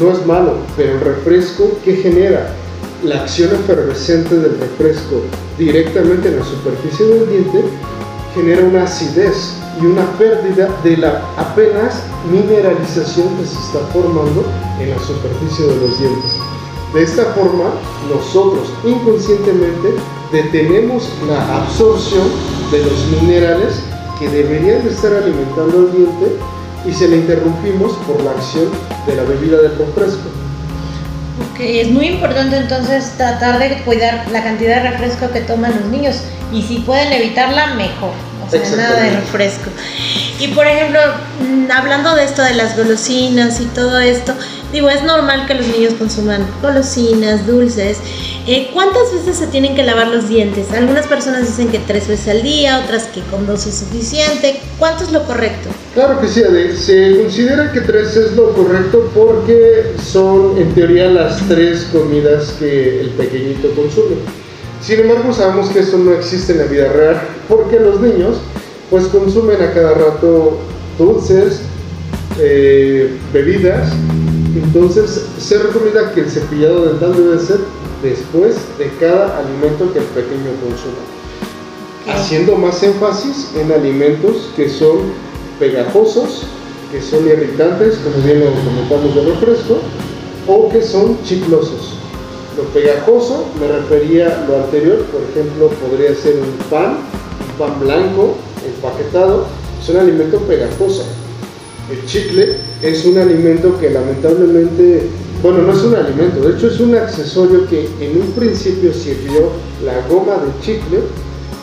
No 0.00 0.10
es 0.10 0.26
malo, 0.26 0.56
pero 0.76 0.94
el 0.94 1.00
refresco, 1.00 1.78
¿qué 1.84 1.96
genera? 1.96 2.54
La 3.04 3.22
acción 3.22 3.50
efervescente 3.52 4.34
del 4.36 4.58
refresco 4.58 5.22
directamente 5.58 6.28
en 6.28 6.38
la 6.38 6.44
superficie 6.44 7.06
del 7.06 7.28
diente 7.28 7.64
genera 8.34 8.64
una 8.64 8.84
acidez 8.84 9.54
y 9.80 9.86
una 9.86 10.06
pérdida 10.18 10.68
de 10.82 10.96
la 10.96 11.22
apenas 11.36 12.02
mineralización 12.30 13.36
que 13.36 13.46
se 13.46 13.58
está 13.58 13.86
formando 13.92 14.44
en 14.80 14.90
la 14.90 14.98
superficie 14.98 15.66
de 15.66 15.76
los 15.76 15.98
dientes. 15.98 16.51
De 16.92 17.02
esta 17.02 17.24
forma, 17.32 17.70
nosotros 18.10 18.68
inconscientemente 18.84 19.94
detenemos 20.30 21.08
la 21.26 21.62
absorción 21.62 22.28
de 22.70 22.84
los 22.84 23.06
minerales 23.06 23.82
que 24.18 24.28
deberían 24.28 24.84
de 24.84 24.90
estar 24.90 25.12
alimentando 25.14 25.86
el 25.86 25.92
diente 25.92 26.36
y 26.86 26.92
se 26.92 27.08
le 27.08 27.16
interrumpimos 27.16 27.92
por 28.06 28.22
la 28.22 28.32
acción 28.32 28.66
de 29.06 29.16
la 29.16 29.22
bebida 29.22 29.62
de 29.62 29.68
refresco. 29.68 30.28
Ok, 31.50 31.60
es 31.60 31.90
muy 31.90 32.08
importante 32.08 32.58
entonces 32.58 33.14
tratar 33.16 33.58
de 33.58 33.82
cuidar 33.84 34.26
la 34.30 34.42
cantidad 34.42 34.82
de 34.82 34.90
refresco 34.90 35.30
que 35.32 35.40
toman 35.40 35.74
los 35.74 35.86
niños 35.86 36.20
y 36.52 36.60
si 36.60 36.80
pueden 36.80 37.10
evitarla, 37.10 37.74
mejor. 37.74 38.12
Sea, 38.60 38.76
nada 38.76 39.02
de 39.02 39.16
refresco. 39.16 39.70
Y 40.38 40.48
por 40.48 40.66
ejemplo, 40.66 40.98
mm, 41.40 41.70
hablando 41.70 42.14
de 42.14 42.24
esto 42.24 42.42
de 42.42 42.54
las 42.54 42.76
golosinas 42.76 43.60
y 43.60 43.64
todo 43.66 43.98
esto, 43.98 44.34
digo, 44.72 44.90
es 44.90 45.02
normal 45.04 45.46
que 45.46 45.54
los 45.54 45.66
niños 45.68 45.94
consuman 45.94 46.46
golosinas, 46.60 47.46
dulces. 47.46 47.98
Eh, 48.46 48.70
¿Cuántas 48.72 49.12
veces 49.12 49.36
se 49.36 49.46
tienen 49.46 49.76
que 49.76 49.84
lavar 49.84 50.08
los 50.08 50.28
dientes? 50.28 50.72
Algunas 50.72 51.06
personas 51.06 51.46
dicen 51.46 51.68
que 51.68 51.78
tres 51.78 52.08
veces 52.08 52.28
al 52.28 52.42
día, 52.42 52.80
otras 52.84 53.04
que 53.04 53.20
con 53.22 53.46
dos 53.46 53.66
es 53.66 53.76
suficiente. 53.76 54.60
¿Cuánto 54.78 55.04
es 55.04 55.12
lo 55.12 55.24
correcto? 55.24 55.70
Claro 55.94 56.20
que 56.20 56.26
sí, 56.26 56.42
se 56.76 57.16
considera 57.22 57.70
que 57.72 57.80
tres 57.80 58.16
es 58.16 58.32
lo 58.32 58.52
correcto 58.52 59.10
porque 59.14 59.94
son 60.02 60.58
en 60.58 60.74
teoría 60.74 61.06
las 61.06 61.40
tres 61.48 61.86
comidas 61.92 62.54
que 62.58 63.00
el 63.00 63.10
pequeñito 63.10 63.68
consume. 63.76 64.16
Sin 64.82 64.98
embargo, 64.98 65.32
sabemos 65.32 65.68
que 65.70 65.78
esto 65.78 65.96
no 65.96 66.12
existe 66.12 66.52
en 66.52 66.58
la 66.58 66.64
vida 66.64 66.92
real 66.92 67.22
porque 67.48 67.78
los 67.78 68.00
niños 68.00 68.38
pues 68.90 69.06
consumen 69.06 69.62
a 69.62 69.72
cada 69.72 69.94
rato 69.94 70.58
dulces, 70.98 71.62
eh, 72.40 73.16
bebidas. 73.32 73.92
Entonces 74.56 75.24
se 75.38 75.58
recomienda 75.58 76.12
que 76.12 76.22
el 76.22 76.30
cepillado 76.30 76.86
dental 76.86 77.14
debe 77.16 77.38
ser 77.38 77.60
después 78.02 78.56
de 78.76 78.90
cada 78.98 79.38
alimento 79.38 79.92
que 79.92 80.00
el 80.00 80.04
pequeño 80.06 80.50
consuma. 80.60 82.18
Haciendo 82.18 82.56
más 82.56 82.82
énfasis 82.82 83.50
en 83.56 83.70
alimentos 83.70 84.50
que 84.56 84.68
son 84.68 85.12
pegajosos, 85.60 86.42
que 86.90 87.00
son 87.00 87.26
irritantes, 87.28 87.98
como 87.98 88.24
bien 88.26 88.40
lo 88.40 88.50
comentamos 88.50 89.14
de 89.14 89.22
refresco, 89.32 89.78
o 90.48 90.68
que 90.68 90.82
son 90.82 91.22
chiclosos. 91.22 92.01
Lo 92.56 92.64
pegajoso 92.64 93.46
me 93.58 93.66
refería 93.66 94.26
a 94.26 94.46
lo 94.46 94.64
anterior, 94.64 94.98
por 95.06 95.22
ejemplo, 95.22 95.68
podría 95.68 96.14
ser 96.14 96.34
un 96.36 96.52
pan, 96.68 96.98
un 97.48 97.58
pan 97.58 97.80
blanco, 97.80 98.36
empaquetado, 98.66 99.46
es 99.82 99.88
un 99.88 99.96
alimento 99.96 100.38
pegajoso. 100.40 101.06
El 101.90 102.04
chicle 102.04 102.56
es 102.82 103.06
un 103.06 103.16
alimento 103.16 103.78
que 103.80 103.90
lamentablemente, 103.90 105.08
bueno, 105.42 105.62
no 105.62 105.72
es 105.72 105.82
un 105.82 105.94
alimento, 105.94 106.40
de 106.40 106.54
hecho 106.54 106.66
es 106.66 106.78
un 106.80 106.94
accesorio 106.94 107.66
que 107.68 107.88
en 108.00 108.20
un 108.20 108.32
principio 108.32 108.92
sirvió 108.92 109.48
la 109.82 110.06
goma 110.06 110.34
de 110.34 110.52
chicle 110.60 110.98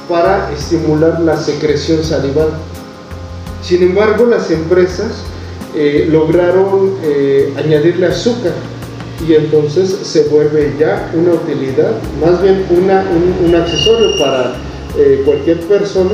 para 0.10 0.52
estimular 0.52 1.22
la 1.22 1.38
secreción 1.38 2.04
salival. 2.04 2.50
Sin 3.62 3.84
embargo, 3.84 4.26
las 4.26 4.50
empresas 4.50 5.12
eh, 5.76 6.08
lograron 6.12 6.96
eh, 7.04 7.54
añadirle 7.58 8.08
azúcar 8.08 8.54
y 9.28 9.34
entonces 9.34 9.90
se 10.04 10.30
vuelve 10.30 10.76
ya 10.80 11.12
una 11.14 11.34
utilidad, 11.34 11.92
más 12.22 12.42
bien 12.42 12.66
un, 12.70 13.56
accesorio 13.56 14.18
para 14.18 14.56
eh, 14.98 15.22
cualquier 15.26 15.60
persona 15.62 16.12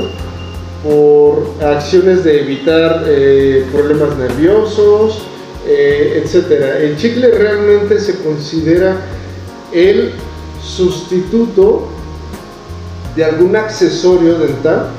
por 0.84 1.52
acciones 1.64 2.24
de 2.24 2.42
evitar 2.42 3.04
eh, 3.08 3.66
problemas 3.72 4.18
nerviosos, 4.18 5.22
eh, 5.68 6.24
etc. 6.24 6.52
El 6.82 6.98
chicle 6.98 7.30
realmente 7.30 8.00
se 8.00 8.20
considera 8.24 8.98
el 9.72 10.12
sustituto 10.62 11.88
de 13.16 13.26
algún 13.26 13.56
accesorio 13.56 14.38
dental 14.40 14.90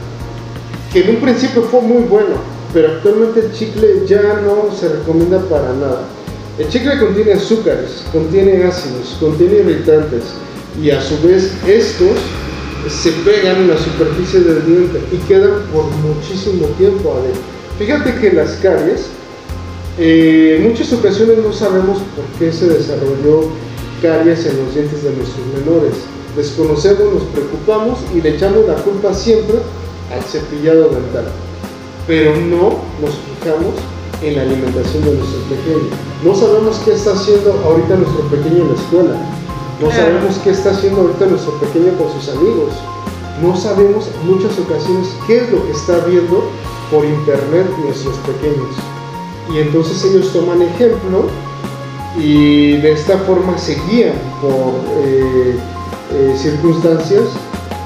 que 0.92 1.05
en 1.05 1.16
un 1.16 1.16
principio 1.16 1.62
fue 1.62 1.81
muy 1.83 2.03
bueno, 2.05 2.37
pero 2.73 2.88
actualmente 2.88 3.40
el 3.40 3.53
chicle 3.53 4.07
ya 4.07 4.40
no 4.45 4.75
se 4.75 4.88
recomienda 4.88 5.40
para 5.40 5.73
nada. 5.73 6.16
El 6.59 6.71
chicle 6.71 6.99
contiene 6.99 7.35
azúcares, 7.35 8.03
contiene 8.12 8.64
ácidos, 8.64 9.19
contiene 9.21 9.59
irritantes 9.59 10.23
y 10.83 10.90
a 10.90 11.03
su 11.03 11.21
vez 11.21 11.53
estos 11.66 12.16
se 12.88 13.11
pegan 13.11 13.57
en 13.57 13.69
la 13.69 13.77
superficie 13.77 14.40
del 14.40 14.64
diente 14.64 15.03
y 15.12 15.16
quedan 15.29 15.64
por 15.71 15.85
muchísimo 15.85 16.66
tiempo 16.79 17.12
adentro. 17.12 17.42
Fíjate 17.79 18.14
que 18.21 18.33
las 18.33 18.53
caries, 18.62 19.09
eh, 19.99 20.57
en 20.59 20.71
muchas 20.71 20.95
ocasiones 20.95 21.38
no 21.38 21.53
sabemos 21.53 21.99
por 22.16 22.25
qué 22.38 22.51
se 22.51 22.69
desarrolló 22.69 23.51
caries 24.01 24.47
en 24.47 24.57
los 24.57 24.75
dientes 24.75 25.03
de 25.03 25.11
nuestros 25.11 25.47
menores. 25.59 25.95
Desconocemos, 26.37 27.12
nos 27.12 27.23
preocupamos 27.25 27.99
y 28.14 28.23
le 28.23 28.31
echamos 28.31 28.66
la 28.66 28.77
culpa 28.77 29.12
siempre 29.12 29.57
al 30.11 30.23
cepillado 30.23 30.88
dental. 30.88 31.27
Pero 32.07 32.35
no 32.35 32.81
nos 33.03 33.14
fijamos 33.42 33.75
en 34.23 34.37
la 34.37 34.43
alimentación 34.43 35.05
de 35.05 35.15
nuestros 35.17 35.43
pequeños. 35.45 35.93
No 36.25 36.35
sabemos 36.35 36.81
qué 36.85 36.93
está 36.93 37.13
haciendo 37.13 37.53
ahorita 37.65 37.97
nuestro 37.97 38.23
pequeño 38.29 38.63
en 38.63 38.69
la 38.69 38.75
escuela 38.75 39.37
no 39.81 39.91
sabemos 39.91 40.39
qué 40.43 40.51
está 40.51 40.71
haciendo 40.71 41.03
ahorita 41.03 41.27
nuestro 41.27 41.53
pequeño 41.59 41.93
con 41.99 42.11
sus 42.11 42.35
amigos. 42.35 42.73
No 43.43 43.55
sabemos 43.55 44.09
en 44.09 44.33
muchas 44.33 44.59
ocasiones 44.59 45.09
qué 45.27 45.37
es 45.37 45.53
lo 45.53 45.63
que 45.67 45.73
está 45.73 45.99
viendo 46.07 46.45
por 46.91 47.05
internet 47.05 47.67
nuestros 47.85 48.17
pequeños. 48.21 48.75
Y 49.53 49.59
entonces 49.59 50.03
ellos 50.05 50.33
toman 50.33 50.63
ejemplo 50.63 51.27
y 52.19 52.79
de 52.79 52.93
esta 52.93 53.19
forma 53.19 53.59
se 53.59 53.75
guían 53.91 54.15
por 54.41 54.81
eh, 55.05 55.59
eh, 56.15 56.35
circunstancias 56.39 57.25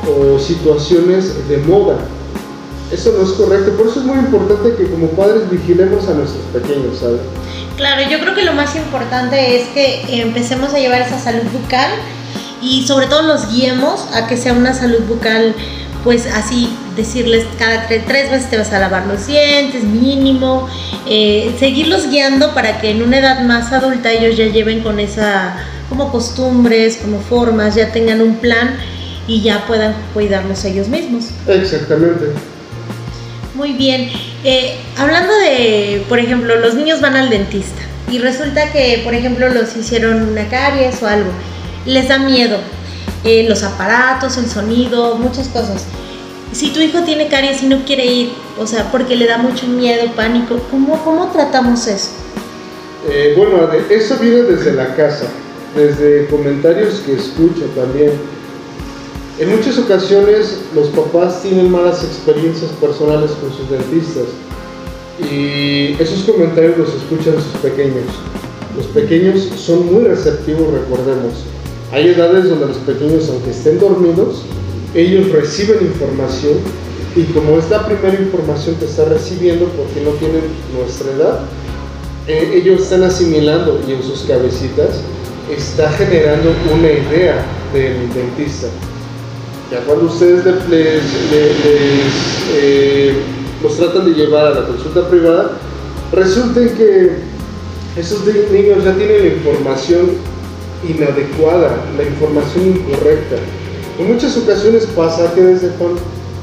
o 0.07 0.39
situaciones 0.39 1.49
de 1.49 1.57
moda. 1.59 1.99
Eso 2.93 3.13
no 3.17 3.23
es 3.23 3.31
correcto, 3.33 3.73
por 3.77 3.87
eso 3.87 4.01
es 4.01 4.07
muy 4.07 4.19
importante 4.19 4.75
que 4.77 4.91
como 4.91 5.09
padres 5.11 5.49
vigilemos 5.49 6.09
a 6.09 6.15
nuestros 6.15 6.45
pequeños, 6.53 6.99
¿sabes? 6.99 7.21
Claro, 7.77 8.03
yo 8.11 8.19
creo 8.19 8.35
que 8.35 8.43
lo 8.43 8.53
más 8.53 8.75
importante 8.75 9.61
es 9.61 9.69
que 9.69 10.21
empecemos 10.21 10.75
a 10.75 10.79
llevar 10.79 11.03
esa 11.03 11.19
salud 11.19 11.45
bucal 11.53 11.91
y 12.61 12.87
sobre 12.87 13.07
todo 13.07 13.23
los 13.23 13.51
guiemos 13.51 14.07
a 14.13 14.27
que 14.27 14.37
sea 14.37 14.55
una 14.55 14.75
salud 14.75 15.01
bucal, 15.09 15.55
pues 16.03 16.27
así 16.27 16.69
decirles 16.97 17.47
cada 17.59 17.87
tres, 17.87 18.07
veces 18.09 18.51
te 18.51 18.59
vas 18.59 18.73
a 18.73 18.81
lavar 18.81 19.07
los 19.07 19.27
dientes, 19.27 19.85
mínimo, 19.85 20.69
eh, 21.07 21.55
seguirlos 21.59 22.11
guiando 22.11 22.55
para 22.55 22.81
que 22.81 22.91
en 22.91 23.03
una 23.03 23.19
edad 23.19 23.41
más 23.43 23.73
adulta 23.73 24.11
ellos 24.11 24.37
ya 24.37 24.47
lleven 24.47 24.83
con 24.83 24.99
esa, 24.99 25.57
como 25.89 26.11
costumbres, 26.11 26.97
como 26.97 27.21
formas, 27.21 27.77
ya 27.77 27.93
tengan 27.93 28.21
un 28.21 28.37
plan 28.37 28.77
y 29.29 29.43
ya 29.43 29.65
puedan 29.67 29.95
cuidarlos 30.13 30.65
ellos 30.65 30.89
mismos. 30.89 31.27
Exactamente. 31.47 32.27
Muy 33.55 33.73
bien. 33.73 34.11
Eh, 34.45 34.77
hablando 34.97 35.35
de, 35.35 36.05
por 36.09 36.19
ejemplo, 36.19 36.57
los 36.57 36.75
niños 36.75 37.01
van 37.01 37.17
al 37.17 37.31
dentista 37.31 37.83
y 38.11 38.19
resulta 38.19 38.73
que, 38.73 39.01
por 39.05 39.15
ejemplo, 39.15 39.49
los 39.49 39.77
hicieron 39.77 40.23
una 40.23 40.49
caries 40.49 41.03
o 41.03 41.07
algo. 41.07 41.31
Les 41.85 42.09
da 42.09 42.19
miedo. 42.19 42.59
Eh, 43.25 43.45
los 43.49 43.63
aparatos, 43.63 44.37
el 44.39 44.47
sonido, 44.47 45.17
muchas 45.17 45.49
cosas. 45.49 45.85
Si 46.53 46.71
tu 46.71 46.81
hijo 46.81 47.03
tiene 47.03 47.29
caries 47.29 47.63
y 47.63 47.67
no 47.67 47.85
quiere 47.85 48.07
ir, 48.07 48.33
o 48.59 48.67
sea, 48.67 48.91
porque 48.91 49.15
le 49.15 49.27
da 49.27 49.39
mucho 49.39 49.67
miedo, 49.67 50.11
pánico, 50.17 50.59
¿cómo, 50.71 51.03
cómo 51.05 51.29
tratamos 51.31 51.87
eso? 51.87 52.11
Eh, 53.09 53.35
bueno, 53.37 53.69
eso 53.89 54.17
viene 54.19 54.43
desde 54.43 54.73
la 54.73 54.95
casa, 54.95 55.27
desde 55.75 56.27
comentarios 56.27 57.03
que 57.07 57.15
escucho 57.15 57.65
también 57.77 58.13
en 59.41 59.49
muchas 59.49 59.79
ocasiones 59.79 60.59
los 60.75 60.89
papás 60.89 61.41
tienen 61.43 61.71
malas 61.71 62.05
experiencias 62.05 62.71
personales 62.73 63.31
con 63.41 63.51
sus 63.51 63.71
dentistas 63.71 64.27
y 65.19 65.97
esos 65.99 66.25
comentarios 66.25 66.77
los 66.77 66.89
escuchan 66.91 67.35
sus 67.37 67.61
pequeños. 67.63 68.05
Los 68.77 68.87
pequeños 68.89 69.49
son 69.57 69.91
muy 69.91 70.05
receptivos, 70.05 70.71
recordemos. 70.73 71.45
Hay 71.91 72.09
edades 72.09 72.51
donde 72.51 72.67
los 72.67 72.77
pequeños, 72.79 73.31
aunque 73.31 73.51
estén 73.51 73.81
dormidos, 73.81 74.43
ellos 74.95 75.31
reciben 75.31 75.87
información 75.87 76.55
Y 77.17 77.25
como 77.33 77.59
es 77.59 77.69
la 77.71 77.87
primera 77.87 78.21
información 78.21 78.77
que 78.77 78.85
está 78.85 79.05
recibiendo 79.07 79.67
porque 79.67 80.01
no 80.05 80.11
tienen 80.13 80.43
nuestra 80.77 81.11
edad, 81.13 81.41
eh, 82.29 82.53
ellos 82.55 82.83
están 82.83 83.03
asimilando 83.03 83.81
y 83.89 83.93
en 83.93 84.03
sus 84.03 84.23
cabecitas 84.23 85.01
está 85.51 85.91
generando 85.93 86.53
una 86.73 86.89
idea 86.89 87.45
del 87.73 88.13
dentista. 88.15 88.69
Ya 89.71 89.79
cuando 89.87 90.07
ustedes 90.07 90.45
les, 90.69 91.03
eh, 92.53 93.15
los 93.63 93.77
tratan 93.77 94.05
de 94.07 94.21
llevar 94.21 94.47
a 94.47 94.61
la 94.61 94.67
consulta 94.67 95.09
privada, 95.09 95.53
resulta 96.11 96.61
que 96.75 97.19
esos 97.97 98.27
niños 98.27 98.85
ya 98.85 98.97
tienen 98.97 99.23
la 99.23 99.29
información 99.29 100.11
inadecuada, 100.89 101.85
la 101.97 102.03
información 102.03 102.67
incorrecta. 102.67 103.37
En 104.01 104.13
muchas 104.13 104.37
ocasiones 104.39 104.87
pasa 104.87 105.33
que 105.35 105.41
desde 105.41 105.71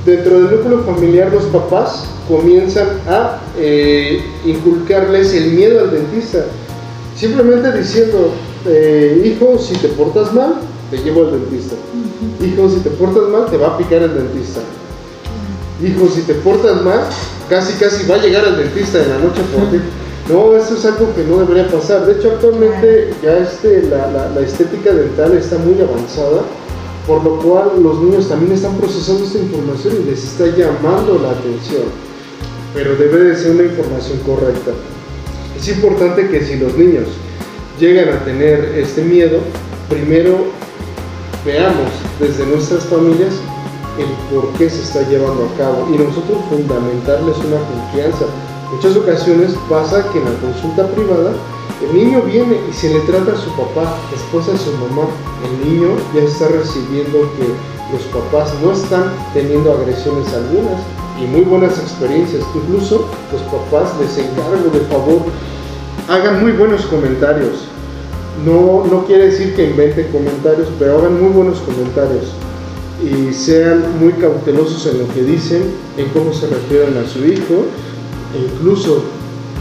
dentro 0.06 0.40
del 0.40 0.58
núcleo 0.58 0.84
familiar 0.86 1.30
los 1.34 1.44
papás 1.46 2.06
comienzan 2.30 2.88
a 3.08 3.42
eh, 3.58 4.24
inculcarles 4.46 5.34
el 5.34 5.52
miedo 5.52 5.82
al 5.82 5.92
dentista, 5.92 6.46
simplemente 7.14 7.78
diciendo, 7.78 8.32
eh, 8.66 9.22
hijo, 9.26 9.58
si 9.60 9.76
te 9.76 9.90
portas 9.90 10.34
mal, 10.34 10.62
te 10.90 10.98
llevo 10.98 11.22
al 11.24 11.32
dentista. 11.32 11.76
Hijo, 12.42 12.70
si 12.70 12.80
te 12.80 12.90
portas 12.92 13.30
mal, 13.30 13.46
te 13.50 13.58
va 13.58 13.68
a 13.68 13.78
picar 13.78 14.02
el 14.04 14.14
dentista. 14.14 14.62
Hijo, 15.84 16.08
si 16.08 16.22
te 16.22 16.34
portas 16.36 16.82
mal, 16.82 17.02
casi 17.50 17.74
casi 17.74 18.08
va 18.08 18.16
a 18.16 18.20
llegar 18.20 18.46
al 18.46 18.58
dentista 18.58 19.04
en 19.04 19.10
la 19.10 19.18
noche 19.20 19.42
por 19.54 19.70
ti. 19.70 19.78
No, 20.30 20.54
eso 20.58 20.76
es 20.76 20.84
algo 20.84 21.16
que 21.16 21.24
no 21.24 21.38
debería 21.38 21.72
pasar. 21.72 22.06
De 22.06 22.20
hecho, 22.20 22.32
actualmente 22.32 23.14
ya 23.24 23.38
este, 23.38 23.84
la, 23.84 24.30
la, 24.36 24.42
estética 24.42 24.92
dental 24.92 25.32
está 25.38 25.58
muy 25.58 25.80
avanzada, 25.82 26.42
por 27.08 27.24
lo 27.24 27.40
cual 27.40 27.82
los 27.82 28.02
niños 28.02 28.28
también 28.28 28.52
están 28.52 28.76
procesando 28.76 29.24
esta 29.24 29.38
información 29.40 29.94
y 30.02 30.10
les 30.10 30.26
está 30.26 30.48
llamando 30.48 31.18
la 31.24 31.30
atención. 31.30 31.84
Pero 32.74 32.98
debe 32.98 33.24
de 33.24 33.38
ser 33.38 33.52
una 33.52 33.64
información 33.64 34.20
correcta. 34.26 34.72
Es 35.58 35.70
importante 35.70 36.28
que 36.28 36.44
si 36.44 36.58
los 36.58 36.76
niños 36.76 37.08
llegan 37.80 38.10
a 38.10 38.26
tener 38.26 38.74
este 38.76 39.04
miedo, 39.04 39.40
primero 39.88 40.48
veamos 41.48 41.90
desde 42.20 42.46
nuestras 42.46 42.84
familias 42.86 43.34
el 43.98 44.10
por 44.30 44.52
qué 44.58 44.70
se 44.70 44.84
está 44.84 45.02
llevando 45.10 45.48
a 45.48 45.58
cabo 45.58 45.88
y 45.90 45.98
nosotros 45.98 46.38
fundamentarles 46.50 47.38
una 47.38 47.58
confianza. 47.72 48.26
Muchas 48.72 48.98
ocasiones 48.98 49.56
pasa 49.70 50.04
que 50.12 50.20
en 50.20 50.26
la 50.26 50.40
consulta 50.42 50.86
privada 50.88 51.32
el 51.82 51.96
niño 51.96 52.22
viene 52.22 52.60
y 52.70 52.74
se 52.74 52.94
le 52.94 53.00
trata 53.02 53.32
a 53.32 53.38
su 53.38 53.50
papá, 53.56 53.96
después 54.12 54.50
a 54.50 54.58
su 54.58 54.72
mamá. 54.74 55.08
El 55.48 55.70
niño 55.70 55.96
ya 56.14 56.22
está 56.22 56.50
recibiendo 56.50 57.22
que 57.38 57.48
los 57.94 58.04
papás 58.12 58.54
no 58.62 58.74
están 58.74 59.14
teniendo 59.34 59.72
agresiones 59.72 60.28
algunas 60.34 60.84
y 61.18 61.26
muy 61.28 61.42
buenas 61.42 61.80
experiencias. 61.80 62.44
Incluso 62.54 63.08
los 63.32 63.42
papás 63.44 63.96
les 64.02 64.18
encargo 64.18 64.70
de 64.70 64.82
favor 64.92 65.24
hagan 66.10 66.42
muy 66.42 66.52
buenos 66.52 66.86
comentarios. 66.88 67.68
No, 68.46 68.86
no 68.86 69.06
quiere 69.06 69.28
decir 69.28 69.56
que 69.56 69.70
inventen 69.70 70.08
comentarios, 70.12 70.68
pero 70.78 71.00
hagan 71.00 71.22
muy 71.22 71.32
buenos 71.32 71.60
comentarios 71.60 72.26
y 73.04 73.34
sean 73.34 74.00
muy 74.00 74.14
cautelosos 74.14 74.86
en 74.88 75.00
lo 75.00 75.14
que 75.14 75.24
dicen, 75.24 75.64
en 75.98 76.08
cómo 76.10 76.34
se 76.34 76.48
refieren 76.48 76.98
a 76.98 77.08
su 77.08 77.26
hijo, 77.26 77.66
e 78.36 78.54
incluso 78.54 79.04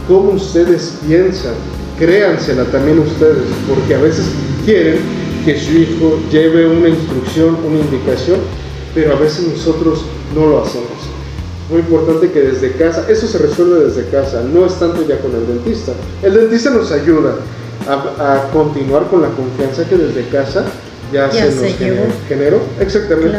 cómo 0.09 0.33
ustedes 0.33 0.99
piensan. 1.07 1.55
Créansela 1.99 2.65
también 2.65 2.99
ustedes, 2.99 3.45
porque 3.69 3.95
a 3.95 3.99
veces 3.99 4.27
quieren 4.65 4.99
que 5.45 5.59
su 5.59 5.73
hijo 5.73 6.19
lleve 6.31 6.67
una 6.67 6.89
instrucción, 6.89 7.57
una 7.67 7.79
indicación, 7.79 8.41
pero 8.95 9.15
a 9.15 9.19
veces 9.19 9.47
nosotros 9.49 10.03
no 10.35 10.47
lo 10.47 10.63
hacemos. 10.63 10.87
Muy 11.71 11.81
importante 11.81 12.31
que 12.31 12.41
desde 12.41 12.73
casa, 12.73 13.07
eso 13.09 13.27
se 13.27 13.39
resuelve 13.39 13.85
desde 13.87 14.09
casa, 14.09 14.43
no 14.43 14.67
es 14.67 14.75
tanto 14.75 15.07
ya 15.07 15.19
con 15.21 15.35
el 15.35 15.47
dentista. 15.47 15.93
El 16.23 16.35
dentista 16.35 16.71
nos 16.71 16.93
ayuda 16.93 17.37
a, 17.89 18.49
continuar 18.53 19.07
con 19.09 19.23
la 19.23 19.29
confianza 19.29 19.85
que 19.89 19.97
desde 19.97 20.29
casa 20.29 20.65
ya, 21.13 21.31
se, 21.31 21.51
nos 21.51 22.13
generó. 22.29 22.61
Exactamente. 22.81 23.39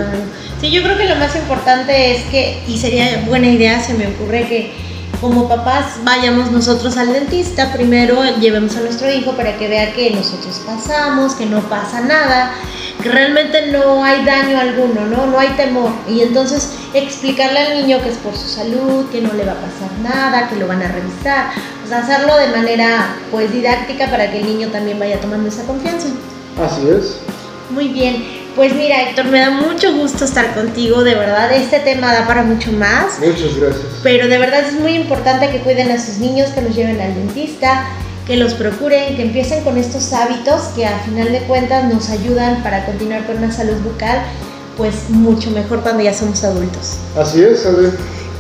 Sí, 0.62 0.72
yo 0.72 0.82
creo 0.84 0.98
que 0.98 1.06
lo 1.06 1.16
más 1.16 1.36
importante 1.36 2.16
es 2.16 2.24
que, 2.26 2.64
y 2.68 2.78
sería 2.78 3.24
buena 3.28 3.48
idea, 3.48 3.82
se 3.82 3.94
me 3.94 4.08
ocurre 4.08 4.48
que 4.48 4.74
como 5.22 5.50
papás 5.50 5.98
vayamos 6.04 6.52
nosotros 6.52 6.96
al 6.98 7.12
dentista, 7.12 7.74
primero 7.74 8.24
llevemos 8.40 8.76
a 8.76 8.82
nuestro 8.82 9.12
hijo 9.12 9.32
para 9.32 9.58
que 9.58 9.68
vea 9.68 9.94
que 9.94 10.12
nosotros 10.12 10.62
pasamos, 10.66 11.34
que 11.34 11.46
no 11.46 11.62
pasa 11.62 12.02
nada, 12.02 12.54
que 13.02 13.10
realmente 13.10 13.72
no 13.72 14.04
hay 14.04 14.24
daño 14.26 14.60
alguno, 14.60 15.06
¿no? 15.06 15.28
No 15.28 15.40
hay 15.40 15.50
temor. 15.50 15.92
Y 16.08 16.22
entonces 16.22 16.72
explicarle 16.94 17.60
al 17.60 17.82
niño 17.82 18.02
que 18.02 18.10
es 18.10 18.18
por 18.18 18.36
su 18.36 18.48
salud, 18.48 19.10
que 19.12 19.22
no 19.22 19.34
le 19.34 19.46
va 19.46 19.54
a 19.54 19.56
pasar 19.56 19.92
nada, 20.02 20.50
que 20.50 20.56
lo 20.56 20.68
van 20.68 20.82
a 20.82 20.92
revisar. 20.92 21.52
Sea, 21.88 22.00
hacerlo 22.00 22.36
de 22.38 22.48
manera 22.48 23.16
pues 23.32 23.52
didáctica 23.52 24.10
para 24.10 24.30
que 24.32 24.40
el 24.40 24.46
niño 24.46 24.70
también 24.70 25.00
vaya 25.00 25.20
tomando 25.22 25.48
esa 25.48 25.64
confianza. 25.64 26.08
Así 26.62 26.88
es. 26.90 27.18
Muy 27.70 27.90
bien. 27.90 28.26
Pues 28.56 28.74
mira, 28.74 29.04
Héctor, 29.04 29.26
me 29.26 29.40
da 29.40 29.52
mucho 29.52 29.94
gusto 29.94 30.26
estar 30.26 30.56
contigo, 30.56 31.04
de 31.04 31.14
verdad. 31.14 31.54
Este 31.54 31.80
tema 31.80 32.12
da 32.12 32.26
para 32.26 32.44
mucho 32.44 32.72
más. 32.72 33.20
Muchas 33.20 33.56
gracias. 33.56 33.86
Pero 34.02 34.28
de 34.28 34.38
verdad 34.38 34.62
es 34.68 34.74
muy 34.74 34.96
importante 34.96 35.52
que 35.52 35.60
cuiden 35.60 35.92
a 35.92 36.04
sus 36.04 36.18
niños, 36.18 36.50
que 36.50 36.62
los 36.62 36.76
lleven 36.76 37.00
al 37.00 37.14
dentista, 37.14 37.86
que 38.26 38.36
los 38.36 38.56
procuren, 38.56 39.16
que 39.16 39.22
empiecen 39.22 39.64
con 39.64 39.78
estos 39.78 40.12
hábitos 40.12 40.64
que 40.76 40.86
a 40.86 41.00
final 41.00 41.32
de 41.32 41.42
cuentas 41.42 41.86
nos 41.86 42.10
ayudan 42.10 42.64
para 42.64 42.86
continuar 42.86 43.26
con 43.28 43.38
una 43.38 43.52
salud 43.52 43.78
bucal, 43.84 44.24
pues 44.76 45.10
mucho 45.10 45.52
mejor 45.52 45.82
cuando 45.82 46.04
ya 46.04 46.14
somos 46.14 46.44
adultos. 46.44 46.98
Así 47.16 47.44
es, 47.44 47.66
André. 47.66 47.92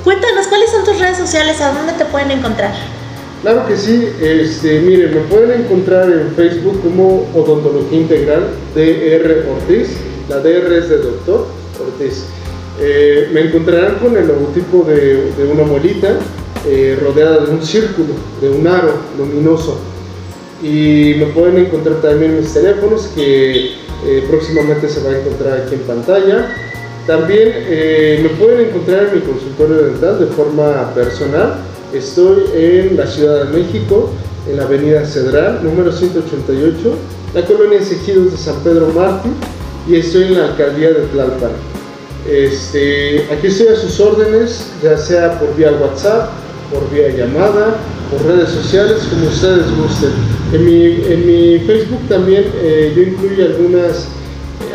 Cuéntanos, 0.04 0.48
¿cuáles 0.48 0.72
son 0.72 0.84
tus 0.84 1.00
redes 1.00 1.18
sociales? 1.18 1.62
¿A 1.62 1.74
dónde 1.74 1.94
te 1.94 2.06
pueden 2.06 2.32
encontrar? 2.32 2.97
Claro 3.42 3.68
que 3.68 3.78
sí, 3.78 4.10
este, 4.20 4.80
miren, 4.80 5.14
me 5.14 5.22
pueden 5.22 5.62
encontrar 5.62 6.10
en 6.12 6.32
Facebook 6.36 6.82
como 6.82 7.30
Odontología 7.36 8.00
Integral 8.00 8.48
DR 8.74 9.46
Ortiz, 9.48 9.96
la 10.28 10.40
DR 10.40 10.76
es 10.76 10.90
de 10.90 10.98
Doctor 10.98 11.46
Ortiz. 11.80 12.26
Eh, 12.80 13.30
me 13.32 13.42
encontrarán 13.42 13.96
con 13.96 14.18
el 14.18 14.28
logotipo 14.28 14.84
de, 14.84 15.32
una 15.52 15.64
muelita 15.64 16.18
eh, 16.68 16.98
rodeada 17.00 17.46
de 17.46 17.52
un 17.52 17.64
círculo, 17.64 18.10
de 18.42 18.50
un 18.50 18.66
aro 18.66 18.94
luminoso. 19.18 19.80
Y 20.64 21.14
me 21.20 21.28
pueden 21.28 21.60
encontrar 21.60 22.02
también 22.02 22.40
mis 22.40 22.52
teléfonos 22.52 23.12
que 23.14 23.74
eh, 24.06 24.24
próximamente 24.28 24.90
se 24.90 25.04
va 25.04 25.12
a 25.12 25.20
encontrar 25.20 25.62
aquí 25.62 25.76
en 25.76 25.82
pantalla. 25.82 26.56
También 27.06 27.54
me 28.22 28.30
pueden 28.38 28.68
encontrar 28.68 29.08
en 29.08 29.16
mi 29.16 29.22
consultorio 29.22 29.78
dental 29.78 30.20
de 30.20 30.26
forma 30.26 30.94
personal 30.94 31.54
Estoy 31.94 32.44
en 32.54 32.98
la 32.98 33.08
Ciudad 33.08 33.46
de 33.46 33.58
México, 33.58 34.10
en 34.50 34.58
la 34.58 34.64
Avenida 34.64 35.06
Cedral, 35.06 35.64
número 35.64 35.90
188, 35.90 36.76
la 37.34 37.46
colonia 37.46 37.80
Ejidos 37.80 38.32
de 38.32 38.38
San 38.38 38.60
Pedro 38.62 38.88
Mártir, 38.88 39.32
y 39.88 39.96
estoy 39.96 40.24
en 40.24 40.38
la 40.38 40.48
alcaldía 40.48 40.90
de 40.90 41.08
Tlalpan. 41.08 41.52
Este, 42.30 43.26
aquí 43.32 43.48
estoy 43.48 43.68
a 43.68 43.76
sus 43.78 43.98
órdenes, 44.02 44.66
ya 44.84 44.98
sea 44.98 45.40
por 45.40 45.56
vía 45.56 45.72
WhatsApp, 45.82 46.30
por 46.74 46.92
vía 46.92 47.08
llamada, 47.08 47.78
por 48.12 48.22
redes 48.26 48.50
sociales, 48.50 49.04
como 49.10 49.28
ustedes 49.28 49.66
gusten. 49.78 50.12
En 50.52 50.66
mi, 51.26 51.60
Facebook 51.60 52.02
también 52.10 52.52
eh, 52.56 52.92
yo 52.98 53.04
incluyo 53.04 53.46
algunas, 53.46 54.08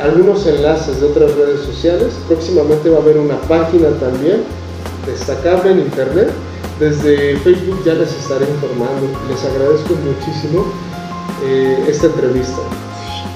algunos 0.03 0.46
enlaces 0.46 0.98
de 0.98 1.09
otras 1.09 1.35
redes 1.35 1.61
sociales. 1.61 2.14
Próximamente 2.27 2.88
va 2.88 2.98
a 2.98 3.03
haber 3.03 3.18
una 3.18 3.38
página 3.42 3.90
también 4.01 4.44
destacable 5.07 5.72
en 5.72 5.81
internet 5.81 6.31
desde 6.83 7.37
Facebook 7.38 7.83
ya 7.85 7.95
les 7.95 8.12
estaré 8.12 8.45
informando. 8.51 9.07
Les 9.29 9.45
agradezco 9.45 9.95
muchísimo 9.95 10.66
eh, 11.45 11.85
esta 11.88 12.07
entrevista. 12.07 12.59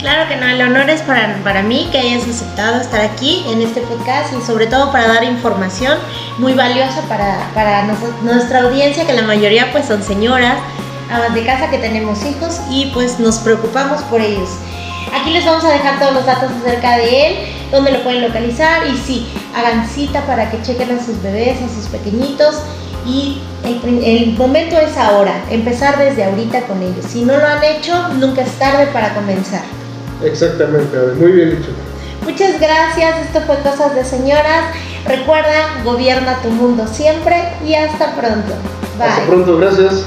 Claro 0.01 0.29
que 0.29 0.37
no, 0.37 0.47
el 0.47 0.61
honor 0.61 0.91
es 0.91 1.01
para, 1.03 1.41
para 1.43 1.63
mí 1.63 1.89
que 1.91 1.99
hayas 1.99 2.29
aceptado 2.29 2.81
estar 2.81 3.01
aquí 3.01 3.45
en 3.49 3.63
este 3.63 3.81
podcast 3.83 4.33
y 4.35 4.45
sobre 4.45 4.67
todo 4.67 4.93
para 4.93 5.07
dar 5.07 5.25
información 5.25 5.97
muy 6.39 6.55
valiosa 6.55 7.01
para, 7.09 7.51
para 7.55 7.85
nuestra 8.23 8.63
audiencia, 8.63 9.07
que 9.07 9.15
la 9.15 9.23
mayoría 9.23 9.73
pues 9.73 9.87
son 9.87 10.03
señoras 10.03 10.57
de 11.33 11.47
casa 11.47 11.71
que 11.71 11.79
tenemos 11.79 12.25
hijos 12.27 12.61
y 12.69 12.91
pues 12.93 13.21
nos 13.21 13.39
preocupamos 13.39 14.03
por 14.03 14.21
ellos. 14.21 14.51
Aquí 15.15 15.31
les 15.31 15.47
vamos 15.47 15.65
a 15.65 15.71
dejar 15.71 15.99
todos 16.01 16.13
los 16.13 16.27
datos 16.27 16.51
acerca 16.63 16.99
de 16.99 17.27
él, 17.27 17.37
donde 17.71 17.93
lo 17.93 18.03
pueden 18.03 18.23
localizar 18.23 18.87
y 18.87 18.97
sí, 18.99 19.27
hagan 19.55 19.89
cita 19.89 20.27
para 20.27 20.51
que 20.51 20.61
chequen 20.63 20.99
a 20.99 21.03
sus 21.03 21.23
bebés, 21.23 21.57
a 21.63 21.69
sus 21.75 21.87
pequeñitos 21.87 22.57
y 23.07 23.41
el, 23.65 24.35
momento 24.37 24.77
es 24.77 24.97
ahora, 24.97 25.45
empezar 25.51 25.99
desde 25.99 26.25
ahorita 26.25 26.63
con 26.63 26.83
ellos. 26.83 27.05
Si 27.07 27.23
no 27.23 27.37
lo 27.37 27.47
han 27.47 27.63
hecho, 27.63 28.09
nunca 28.15 28.43
es 28.43 28.53
tarde 28.59 28.87
para 28.93 29.15
comenzar. 29.15 29.63
Exactamente, 30.23 30.97
muy 31.19 31.33
bien 31.33 31.51
dicho. 31.59 31.71
Muchas 32.23 32.61
gracias, 32.61 33.27
esto 33.27 33.41
fue 33.47 33.57
Cosas 33.59 33.95
de 33.95 34.05
Señoras. 34.05 34.65
Recuerda, 35.07 35.83
gobierna 35.85 36.39
tu 36.43 36.51
mundo 36.51 36.87
siempre 36.87 37.37
y 37.65 37.75
hasta 37.75 38.15
pronto. 38.17 38.55
Bye. 38.99 39.09
Hasta 39.09 39.27
pronto, 39.27 39.59
gracias. 39.59 40.05